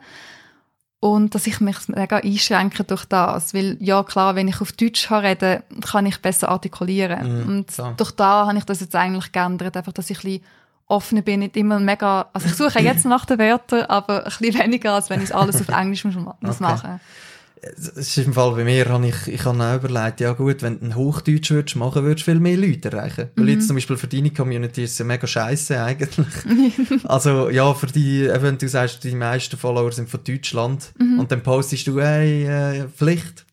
[1.00, 3.52] Und dass ich mich mega einschränke durch das.
[3.52, 7.42] Weil, ja klar, wenn ich auf Deutsch reden kann ich besser artikulieren.
[7.42, 7.92] Mhm, Und klar.
[7.98, 10.44] durch da habe ich das jetzt eigentlich geändert, einfach, dass ich ein bisschen
[10.86, 14.58] offener bin, nicht immer mega, also ich suche jetzt nach den Wörtern, aber ein bisschen
[14.58, 16.62] weniger, als wenn ich alles auf Englisch muss, muss Okay.
[16.62, 17.00] machen.
[17.76, 20.78] Es ist im Fall bei mir, habe ich, ich habe auch überlegt, ja gut, wenn
[20.80, 23.28] du ein Hochdeutsch würdest machen, würdest du viel mehr Leute erreichen.
[23.36, 23.50] Weil Mhm.
[23.50, 26.26] jetzt zum Beispiel für deine Community ist es ja mega scheiße eigentlich.
[27.04, 31.18] also ja, für die, wenn du sagst, die meisten Follower sind von Deutschland Mhm.
[31.20, 33.44] und dann postest du, hey, äh, Pflicht,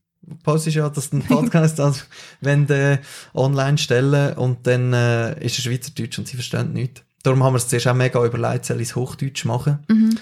[0.43, 2.01] postest ja, dass du einen Podcast also,
[2.41, 2.99] wenn du
[3.34, 7.01] online stellen und dann äh, ist es Schweizerdeutsch und sie verstehen nichts.
[7.24, 9.80] Darum haben wir es zuerst auch mega überlegt, soll ich es Hochdeutsch machen.
[9.88, 10.18] Mhm.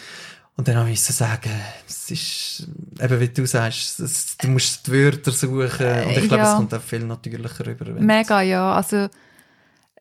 [0.60, 1.52] Und dann habe ich so sagen,
[1.88, 2.68] es ist,
[3.02, 5.56] eben wie du sagst, es, du musst die Wörter suchen.
[5.62, 6.52] Und ich glaube, Ja.
[6.52, 7.86] es kommt auch viel natürlicher rüber.
[7.92, 8.74] Mega, ja.
[8.74, 9.08] Also,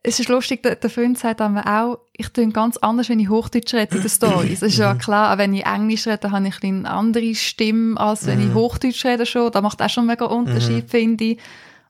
[0.03, 3.29] es ist lustig, der, der Freund sagt aber auch, ich tue ganz anders, wenn ich
[3.29, 4.63] Hochdeutsch rede in den Stories.
[4.63, 8.27] Es ist ja klar, auch wenn ich Englisch rede, habe ich eine andere Stimme, als
[8.27, 8.55] wenn ich Mhm.
[8.55, 9.53] Hochdeutsch rede schon.
[9.53, 11.39] Da macht auch schon mega Unterschied, finde ich.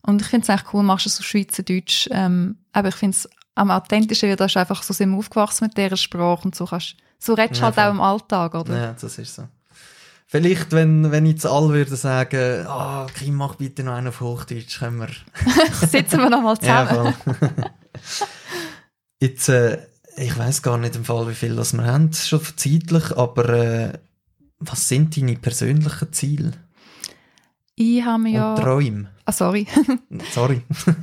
[0.02, 2.08] Und ich finde es echt cool, machst du so Schweizerdeutsch.
[2.10, 5.64] Ähm, aber ich finde es am authentischen, weil du hast einfach so sind wir aufgewachsen
[5.68, 8.76] mit dieser Sprache und so kannst, so redest du Ja, halt auch im Alltag, oder?
[8.76, 9.48] Ja, das ist so.
[10.26, 14.20] Vielleicht, wenn, wenn ich zu all würde sagen, ah, Kim, mach bitte noch einen auf
[14.20, 15.08] Hochdeutsch, können wir.
[15.88, 17.14] Sitzen wir nochmal Ja, zusammen.
[17.14, 17.38] voll.
[19.20, 19.78] Jetzt, äh,
[20.16, 23.92] ich weiß gar nicht im Fall, wie viel das wir haben, schon zeitlich, aber äh,
[24.58, 26.52] was sind deine persönlichen Ziele
[27.80, 28.54] ich habe mir ja...
[28.54, 29.08] und Träume?
[29.24, 29.66] Ah, sorry.
[30.32, 30.62] Sorry.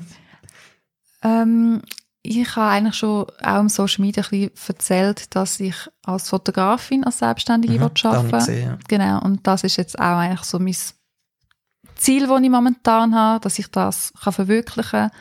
[1.24, 1.82] Ähm,
[2.26, 7.04] ich habe eigentlich schon auch im Social Media ein bisschen erzählt, dass ich als Fotografin,
[7.04, 8.78] als Selbstständige Mhm, arbeiten ja.
[8.88, 10.76] Genau, und das ist jetzt auch eigentlich so mein
[11.96, 15.12] Ziel, das ich momentan habe, dass ich das kann verwirklichen kann.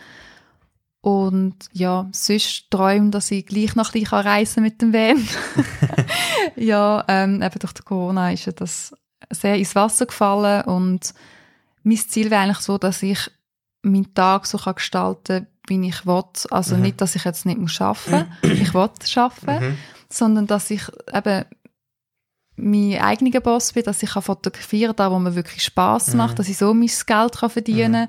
[1.00, 5.28] Und ja, sonst träume, dass ich gleich noch ein bisschen reisen mit dem Van.
[6.56, 8.94] ja, ähm, eben durch die Corona ist ja das
[9.30, 11.14] sehr ins Wasser gefallen und
[11.82, 13.30] mein Ziel wäre eigentlich so, dass ich
[13.82, 16.22] meinen Tag so kann gestalten wie ich will.
[16.50, 16.82] Also Mhm.
[16.82, 18.50] nicht, dass ich jetzt nicht muss arbeiten muss.
[18.52, 19.78] ich will arbeiten Mhm.
[20.08, 21.44] sondern dass ich eben
[22.56, 26.18] mein eigener Boss bin, dass ich fotografieren kann, da wo mir wirklich Spaß Mhm.
[26.18, 28.08] macht, dass ich so mein Geld kann verdienen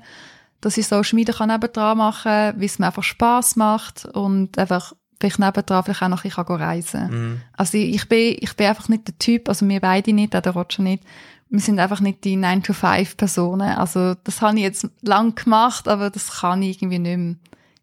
[0.60, 4.56] dass ich Social Media kann nebendran machen kann, wie es mir einfach Spaß macht und
[4.58, 7.10] einfach vielleicht nebendran vielleicht auch noch ein bisschen reisen kann.
[7.30, 7.40] Mhm.
[7.56, 10.42] Also ich, ich bin, ich bin einfach nicht der Typ, also wir beide nicht, auch
[10.42, 11.02] der Roger nicht.
[11.48, 13.76] Wir sind einfach nicht die 9-to-5-Personen.
[13.76, 17.34] Also das habe ich jetzt lang gemacht, aber das kann ich irgendwie nicht mehr.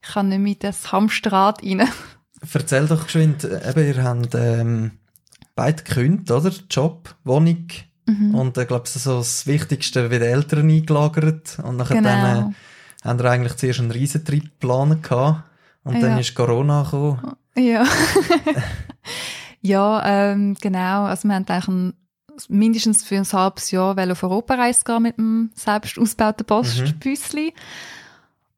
[0.01, 1.88] Ich kann nicht mehr in das Hamsterrad rein.
[2.53, 4.91] Erzähl doch geschwind, äh, eben, ihr habt ähm,
[5.55, 6.51] beide gekündigt, oder?
[6.70, 7.68] Job, Wohnung
[8.05, 8.36] Mhm.
[8.36, 12.49] und ich glaube, so das Wichtigste wie die Eltern eingelagert und nachher dann Genau.
[12.49, 15.43] äh, haben wir eigentlich zuerst einen Riesentrip geplant gehabt
[15.86, 16.18] und dann Ja.
[16.20, 17.32] ist Corona gekommen.
[17.55, 17.86] Ja.
[19.61, 21.05] ja, ähm, genau.
[21.05, 21.93] Also wir haben eigentlich ein,
[22.49, 27.53] mindestens für ein halbes Jahr auf Europareise gehen mit dem selbst ausgebauten Postbüssli.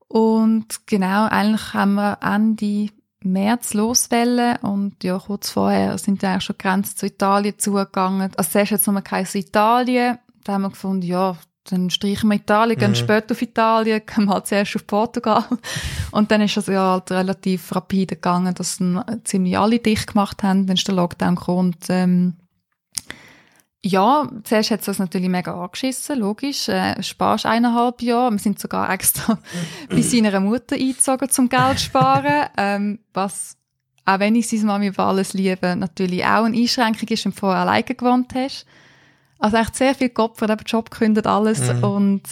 [0.07, 2.89] Und genau, eigentlich haben wir Ende
[3.21, 8.31] März loswählen und ja, kurz vorher sind wir eigentlich schon Grenzen zu Italien zugegangen.
[8.37, 10.19] Also zuerst jetzt noch kein Italien.
[10.43, 11.35] Da haben wir gefunden, ja,
[11.69, 12.95] dann streichen wir Italien, gehen Mhm.
[12.95, 15.43] später auf Italien, gehen wir halt zuerst auf Portugal.
[16.11, 20.43] Und dann ist es ja halt relativ rapide gegangen, dass dann ziemlich alle dicht gemacht
[20.43, 20.67] haben.
[20.67, 22.35] Dann ist der Lockdown gekommen und ähm,
[23.87, 26.69] ja, zuerst hat es uns natürlich mega angeschissen, logisch.
[26.69, 28.31] Äh, sparst eineinhalb Jahre.
[28.31, 29.37] Wir sind sogar extra
[29.89, 33.57] bei seiner Mutter eingezogen zum Geld sparen, ähm, was,
[34.05, 37.37] auch wenn ich seine Mami über alles liebe, natürlich auch eine Einschränkung ist, wenn du
[37.37, 38.65] vorher alleine gewohnt hast.
[39.37, 41.71] Also echt sehr viel Kopf von dem Job gekündigt, alles.
[41.71, 41.83] Mhm.
[41.83, 42.23] Und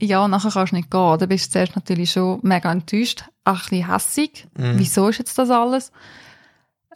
[0.00, 1.18] ja, nachher kannst du nicht gehen.
[1.18, 4.46] Da bist du zuerst natürlich schon mega enttäuscht, auch ein bisschen hässig.
[4.56, 4.78] Mhm.
[4.78, 5.92] Wieso ist jetzt das alles?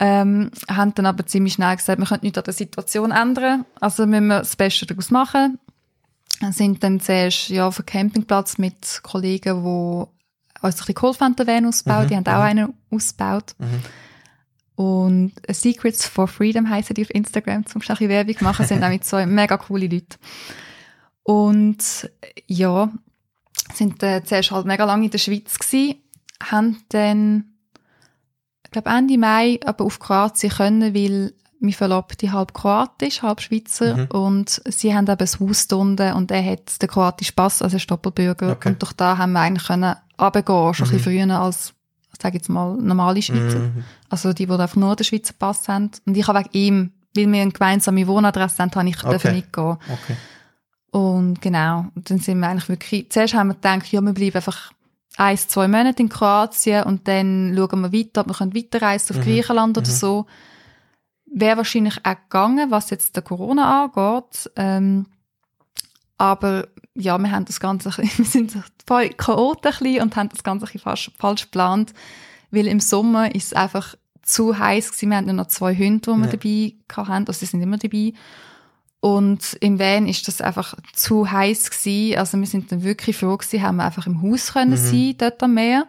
[0.01, 3.65] Ähm, haben dann aber ziemlich schnell gesagt, wir können nichts an der Situation ändern.
[3.81, 5.59] Also müssen wir das Beste daraus machen.
[6.41, 11.25] Wir sind dann zuerst ja, auf dem Campingplatz mit Kollegen, die uns ein bisschen geholfen
[11.25, 12.05] haben, den Van auszubauen.
[12.05, 12.41] Mhm, Die haben auch mhm.
[12.41, 13.55] einen ausgebaut.
[13.59, 13.83] Mhm.
[14.75, 19.27] Und Secrets for Freedom heissen die auf Instagram, zum bisschen Werbung machen, sind nämlich zwei
[19.27, 20.17] mega coole Leute.
[21.23, 22.11] Und
[22.47, 22.91] ja,
[23.75, 26.03] sind äh, zuerst halt mega lange in der Schweiz gsi,
[26.43, 27.52] haben dann,
[28.73, 34.07] glaube Ende Mai, aber auf Kroatien können, weil mein Verlobte halb kroatisch, halb Schweizer Mhm.
[34.07, 37.89] und sie haben eben ein Haus drunten und er hat den kroatischen Pass, also ist
[37.91, 38.71] Doppelbürger Okay.
[38.71, 40.99] und durch da haben wir eigentlich können runtergehen, schon ein bisschen
[41.29, 41.73] früher als,
[42.21, 43.59] sage jetzt mal, normale Schweizer.
[43.61, 43.85] Mhm.
[44.11, 45.91] Also die, die einfach nur den Schweizer Pass haben.
[46.05, 49.33] Und ich habe wegen ihm, weil wir eine gemeinsame Wohnadresse haben, habe ich Okay.
[49.33, 49.65] nicht gehen.
[49.65, 50.17] Okay.
[50.91, 54.37] Und genau, und dann sind wir eigentlich wirklich, zuerst haben wir gedacht, ja, wir bleiben
[54.37, 54.73] einfach
[55.17, 59.21] ein, zwei Monate in Kroatien und dann schauen wir weiter, ob wir können weiterreisen auf
[59.23, 59.27] Mhm.
[59.29, 59.95] Griechenland oder Mhm.
[59.95, 60.27] so.
[61.27, 64.51] Wäre wahrscheinlich auch gegangen, was jetzt der Corona angeht.
[64.57, 65.07] Ähm,
[66.19, 68.55] aber ja, wir haben das Ganze, wir sind
[68.87, 71.95] voll bisschen und haben das Ganze fast, falsch geplant,
[72.51, 75.11] weil im Sommer ist es einfach zu heiß gewesen.
[75.11, 76.73] Wir hatten ja noch zwei Hunde, die wir Ja.
[76.97, 78.13] dabei hatten, also sie sind immer dabei.
[79.03, 82.19] Und im Van ist das einfach zu heiß gewesen.
[82.19, 84.77] Also wir sind dann wirklich froh gewesen, haben wir einfach im Haus können Mhm.
[84.77, 85.89] sein, dort am Meer.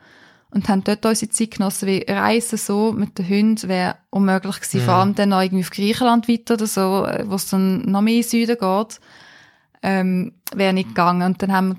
[0.49, 4.79] Und haben dort unsere Zeit genossen, weil Reisen so mit den Hunden wäre unmöglich gewesen.
[4.81, 4.85] Mhm.
[4.85, 8.01] Vor allem dann noch irgendwie auf Griechenland weiter oder so, äh, wo es dann noch
[8.01, 8.99] mehr in den Süden geht,
[9.83, 11.21] ähm, wäre nicht gegangen.
[11.21, 11.75] Und dann haben wir,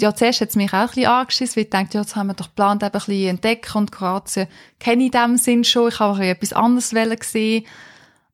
[0.00, 2.26] ja, zuerst hat es mich auch ein bisschen angeschissen, weil ich dachte, ja, jetzt haben
[2.26, 4.48] wir doch geplant, eben ein bisschen entdecken und Kroatien
[4.80, 7.64] kenne ich in dem Sinn schon, ich habe ein bisschen etwas anderes wollen sehen.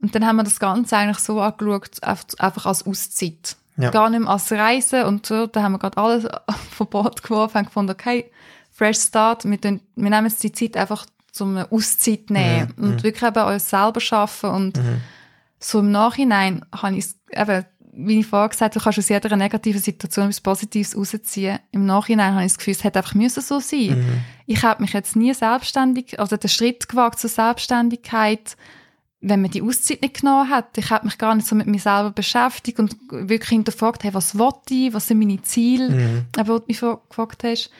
[0.04, 3.56] Und dann haben wir das Ganze eigentlich so angeschaut, einfach- als Auszeit.
[3.78, 3.88] Ja.
[3.90, 5.46] Gar nicht mehr als Reisen und so.
[5.46, 6.26] Da haben wir gerade alles
[6.70, 8.30] von Bord geworfen und gefunden, okay,
[8.70, 13.02] fresh start, wir, tun, wir nehmen jetzt die Zeit einfach zum Auszeit nehmen Mhm, und
[13.02, 15.00] wirklich eben uns selber schaffen und Mhm.
[15.58, 17.64] so im Nachhinein habe ich es eben,
[17.96, 21.60] wie ich vorher gesagt habe, du kannst aus jeder negativen Situation etwas Positives rausziehen.
[21.72, 23.98] Im Nachhinein habe ich das Gefühl, es hätte einfach müssen so sein.
[23.98, 24.20] Mhm.
[24.46, 28.56] Ich habe mich jetzt nie selbstständig, also den Schritt gewagt zur Selbstständigkeit,
[29.26, 30.76] wenn man die Auszeit nicht genommen hat.
[30.76, 34.36] Ich habe mich gar nicht so mit mir selber beschäftigt und wirklich hinterfragt, hey, was
[34.38, 36.26] will ich, was sind meine Ziele, Mhm.
[36.46, 37.70] wo du mich gefragt hast.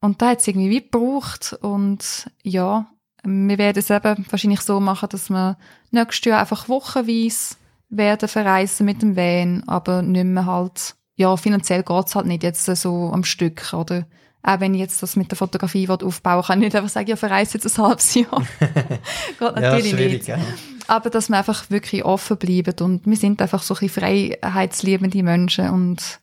[0.00, 2.86] Und da hat es irgendwie wie gebraucht und ja,
[3.24, 5.56] wir werden es eben wahrscheinlich so machen, dass wir
[5.90, 7.56] nächstes Jahr einfach wochenweise
[7.88, 12.64] werden verreisen mit dem Van, aber nicht mehr halt, ja, finanziell geht's halt nicht jetzt
[12.64, 14.06] so am Stück, oder?
[14.46, 17.08] Auch wenn ich jetzt das mit der Fotografie will aufbauen kann ich nicht einfach sagen,
[17.08, 18.42] ja, verreise jetzt ein halbes Jahr.
[18.60, 20.28] Geht Ja, natürlich schwierig, nicht.
[20.28, 20.38] ja.
[20.86, 25.22] Aber dass wir einfach wirklich offen bleiben und wir sind einfach so ein bisschen freiheitsliebende
[25.22, 26.20] Menschen und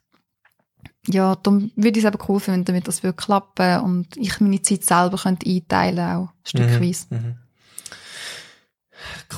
[1.08, 4.62] ja, darum würde ich es eben cool finden, damit das würde klappen und ich meine
[4.62, 7.06] Zeit selber könnte einteilen auch, stückweise.
[7.10, 7.18] Mhm.
[7.18, 7.36] Mhm.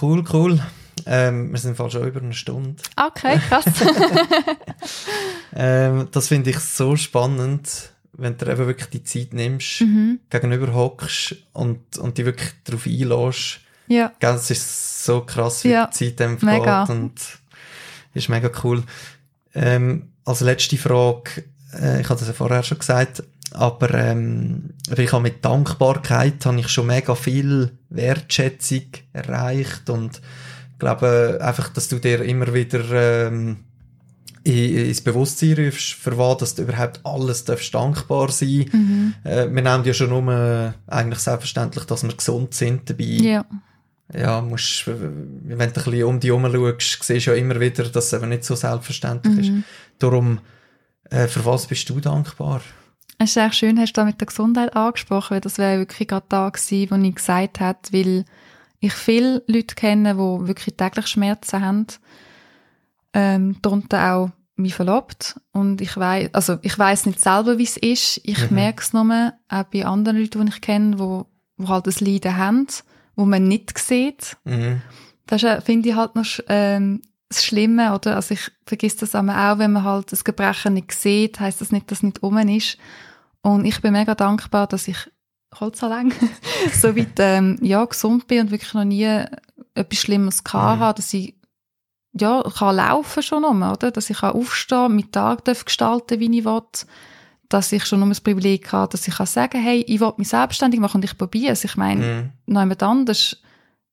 [0.01, 0.59] Cool, cool.
[1.05, 2.75] Ähm, wir sind fast schon über eine Stunde.
[2.97, 3.65] Okay, krass.
[5.55, 10.19] Ähm, das finde ich so spannend, wenn du eben wirklich die Zeit nimmst, mhm.
[10.29, 14.13] gegenüber hockst und, und dich wirklich darauf einlässt, Ja.
[14.19, 16.85] Gell, es ist so krass, wie Ja, die Zeit dem mega.
[16.85, 17.13] geht und
[18.13, 18.83] ist mega cool.
[19.55, 21.43] Ähm, als letzte Frage,
[21.73, 26.59] äh, ich hatte das ja vorher schon gesagt, aber ähm, ich habe mit Dankbarkeit habe
[26.59, 30.21] ich schon mega viel Wertschätzung erreicht und
[30.79, 33.57] glaube einfach, dass du dir immer wieder ähm,
[34.43, 38.65] ins Bewusstsein rufst, für was dass du überhaupt alles darfst dankbar sein.
[38.71, 39.13] Mhm.
[39.23, 43.45] Äh, wir nehmen ja schon nur äh, eigentlich selbstverständlich, dass wir gesund sind dabei Ja.
[44.13, 47.83] ja, musst, wenn du ein bisschen um dich herum schaust, siehst du ja immer wieder,
[47.85, 49.49] dass es eben nicht so selbstverständlich ist.
[49.49, 49.63] Mhm.
[49.99, 50.39] Darum,
[51.09, 52.61] äh, für was bist du dankbar?
[53.19, 56.09] Es ist echt schön, hast du da mit der Gesundheit angesprochen, weil das wäre wirklich
[56.09, 58.25] gerade da gewesen, wo ich gesagt habe, weil
[58.81, 61.87] ich viele Leute kenne, die wirklich täglich Schmerzen haben.
[63.13, 65.39] Ähm, darunter auch mein Verlobt.
[65.51, 68.21] Und ich weiß, also ich weiß nicht selber, wie es ist.
[68.23, 68.55] Ich Mhm.
[68.55, 71.25] merke es nur, auch bei anderen Leuten, die ich kenne, wo,
[71.57, 72.67] wo halt das Leiden haben,
[73.15, 74.37] wo man nicht sieht.
[74.45, 74.81] Mhm.
[75.25, 78.15] Das finde ich halt noch ähm, das Schlimme, oder?
[78.15, 79.23] Also ich vergiss das auch,
[79.57, 82.77] wenn man halt das Gebrechen nicht sieht, heißt das nicht, dass es nicht um ist.
[83.41, 84.97] Und ich bin mega dankbar, dass ich
[85.59, 86.13] Holz lang
[86.73, 89.23] so weit ähm, ja, gesund bin und wirklich noch nie
[89.75, 90.83] etwas Schlimmes gehabt Mhm.
[90.83, 91.35] habe, dass ich
[92.19, 93.91] ja, kann laufen schon um, oder?
[93.91, 96.61] Dass ich aufstehen, meinen Tag darf gestalten, wie ich will.
[97.49, 100.29] Dass ich schon um das Privileg habe, dass ich kann sagen, hey, ich will mich
[100.29, 101.63] selbstständig machen und ich probiere es.
[101.63, 102.01] Ich meine,
[102.47, 102.53] Mhm.
[102.53, 103.37] noch jemand anders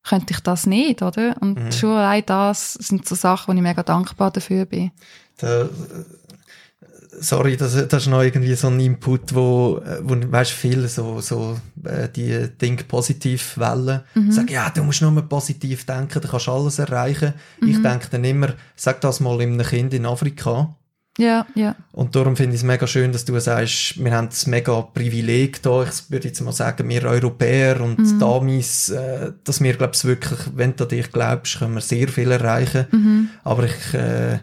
[0.03, 1.35] könnte ich das nicht, oder?
[1.41, 1.71] Und Mhm.
[1.71, 4.91] schon allein das sind so Sachen, wo ich mega dankbar dafür bin.
[5.37, 5.69] Da,
[7.19, 11.57] sorry, das, das ist noch irgendwie so ein Input, wo, wo weißt, viele so, so
[11.83, 14.01] äh, die Dinge positiv wählen.
[14.15, 14.31] Mhm.
[14.31, 17.33] Sagen, ja, du musst nur positiv denken, du kannst alles erreichen.
[17.61, 17.83] Ich Mhm.
[17.83, 20.75] denke dann immer, sag das mal einem Kind in Afrika.
[21.17, 21.75] Ja, ja.
[21.91, 25.61] Und darum finde ich es mega schön, dass du sagst, wir haben das mega Privileg
[25.61, 25.83] da.
[25.83, 28.19] Ich würde jetzt mal sagen, wir Europäer und Mhm.
[28.19, 32.07] Damis, äh, dass wir, glaube ich, wirklich, wenn du an dich glaubst, können wir sehr
[32.07, 32.85] viel erreichen.
[32.91, 33.29] Mhm.
[33.43, 34.39] Aber ich, äh,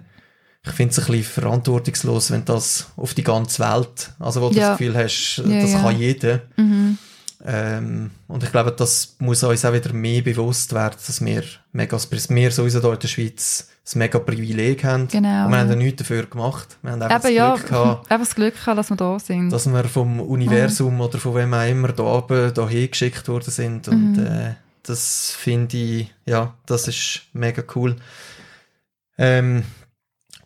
[0.66, 4.56] ich finde es ein bisschen verantwortungslos, wenn das auf die ganze Welt, also wo du
[4.56, 4.70] Ja.
[4.70, 5.80] das Gefühl hast, Ja, das ja.
[5.82, 6.40] kann jeder.
[6.56, 6.98] Mhm.
[7.46, 11.96] Ähm, und ich glaube, das muss uns auch wieder mehr bewusst werden, dass wir mega,
[12.10, 15.06] wir sowieso hier in der Schweiz ein mega Privileg haben.
[15.08, 15.46] Genau.
[15.46, 16.76] Und wir haben ja nichts dafür gemacht.
[16.82, 19.18] Wir haben einfach Eben ja, das Glück gehabt, einfach das Glück gehabt, dass wir da
[19.20, 19.50] sind.
[19.50, 23.86] dass wir vom Universum oder von wem auch immer da oben dahin geschickt worden sind.
[23.88, 24.26] Und Mhm.
[24.26, 27.96] äh, das finde ich, ja, das ist mega cool.
[29.16, 29.62] Ähm,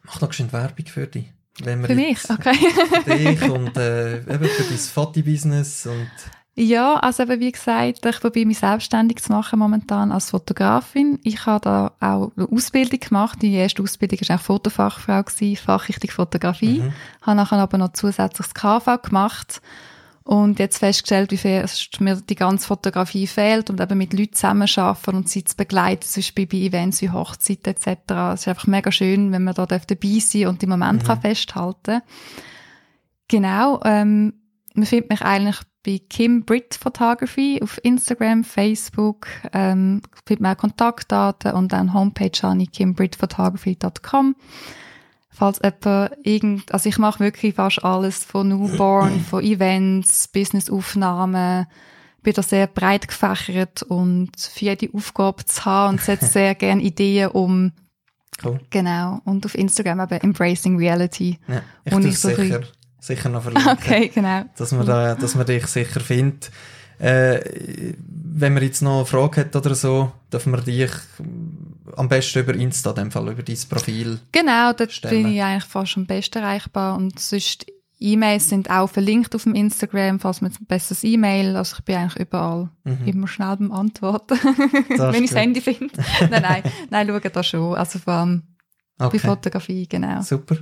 [0.05, 1.33] mach noch geschwind Werbung für dich.
[1.63, 2.55] Wenn wir Für mich, okay.
[3.05, 6.11] Für dich und äh, eben für dein Fati-Business und
[6.55, 11.19] Ja, also eben wie gesagt, ich probiere mich selbstständig zu machen momentan als Fotografin.
[11.25, 13.43] Ich habe da auch eine Ausbildung gemacht.
[13.43, 16.81] Die erste Ausbildung war eigentlich Fotofachfrau, gewesen, Fachrichtung Fotografie.
[16.81, 16.93] Mhm.
[17.21, 19.61] Habe nachher aber noch zusätzliches KV gemacht
[20.25, 24.35] und jetzt festgestellt, wie viel es mir die ganze Fotografie fehlt und eben mit Leuten
[24.35, 27.89] zusammenarbeiten und sie zu begleiten, zum Beispiel bei Events wie Hochzeiten etc.
[28.35, 31.07] Es ist einfach mega schön, wenn man da dabei sein und die Moment Mhm.
[31.07, 32.03] kann festhalten
[33.29, 34.35] Genau, ähm,
[34.75, 40.61] man findet mich eigentlich bei Kim Britt Photography auf Instagram, Facebook, ähm, findet man auch
[40.61, 44.37] Kontaktdaten und dann Homepage habe ich kimbritphotography.com.
[45.35, 51.67] Falls jemand irgend, also ich mache wirklich fast alles von Newborn, von Events, Businessaufnahmen,
[52.23, 56.83] bin da sehr breit gefächert und für jede Aufgabe zu haben und setze sehr gerne
[56.83, 57.73] Ideen um.
[58.45, 58.61] cool.
[58.71, 59.21] Genau.
[59.25, 61.39] Und auf Instagram eben Embracing Reality.
[61.49, 62.61] Ja, ich Und ich so ein sicher,
[63.01, 63.73] sicher noch verlinken.
[63.79, 64.45] Okay, genau.
[64.57, 66.51] dass man, da, dass man dich sicher findet.
[66.99, 67.95] Äh,
[68.35, 70.91] wenn man jetzt noch eine Frage hat oder so, dürfen wir dich
[71.97, 74.19] am besten über Insta, in dem Fall, über dein Profil.
[74.33, 75.23] Genau, dort stellen.
[75.25, 77.67] bin ich eigentlich fast am besten erreichbar und sonst
[77.99, 81.95] E-Mails sind auch verlinkt auf dem Instagram, falls man ein besseres E-Mail, also ich bin
[81.97, 83.07] eigentlich überall Mhm.
[83.07, 84.35] immer schnell beim Antworten,
[84.99, 85.39] wenn ich das.
[85.39, 85.91] Handy finde.
[86.31, 88.43] nein, nein, nein, schaue da schon, also vor allem
[88.99, 90.21] bei Okay, Fotografie, genau.
[90.23, 90.57] super.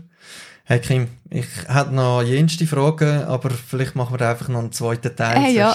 [0.64, 5.16] Hey Kim, ich hätte noch jenste Fragen, aber vielleicht machen wir einfach noch einen zweiten
[5.16, 5.44] Teil.
[5.46, 5.74] Äh, ja.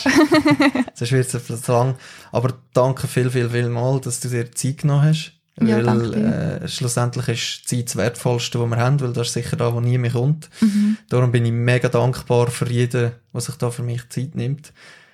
[0.94, 1.95] sonst- wird es etwas lang.
[2.32, 5.34] Aber danke viel, viel, viel mal, dass du dir Zeit genommen hast.
[5.61, 9.34] Ja, weil äh, schlussendlich ist die Zeit das Wertvollste, was wir haben, weil das ist
[9.34, 10.49] sicher da, wo nie mehr kommt.
[10.60, 10.98] Mhm.
[11.07, 14.73] Darum bin ich mega dankbar für jeden, der sich da für mich Zeit nimmt.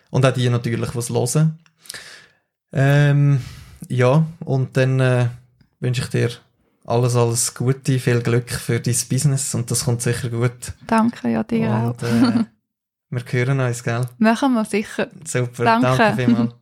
[0.09, 1.59] Und auch die natürlich, die es hören.
[2.73, 3.41] Ähm,
[3.88, 5.27] ja, und dann äh,
[5.80, 6.31] wünsche ich dir
[6.85, 10.73] alles, alles Gute, viel Glück für dein Business und das kommt sicher gut.
[10.88, 11.89] Danke, ja, dir auch.
[11.89, 12.45] Und äh,
[13.09, 14.05] wir hören uns, gell?
[14.18, 15.09] Machen wir sicher.
[15.26, 15.97] Super, Danke.
[15.97, 16.53] danke vielmals.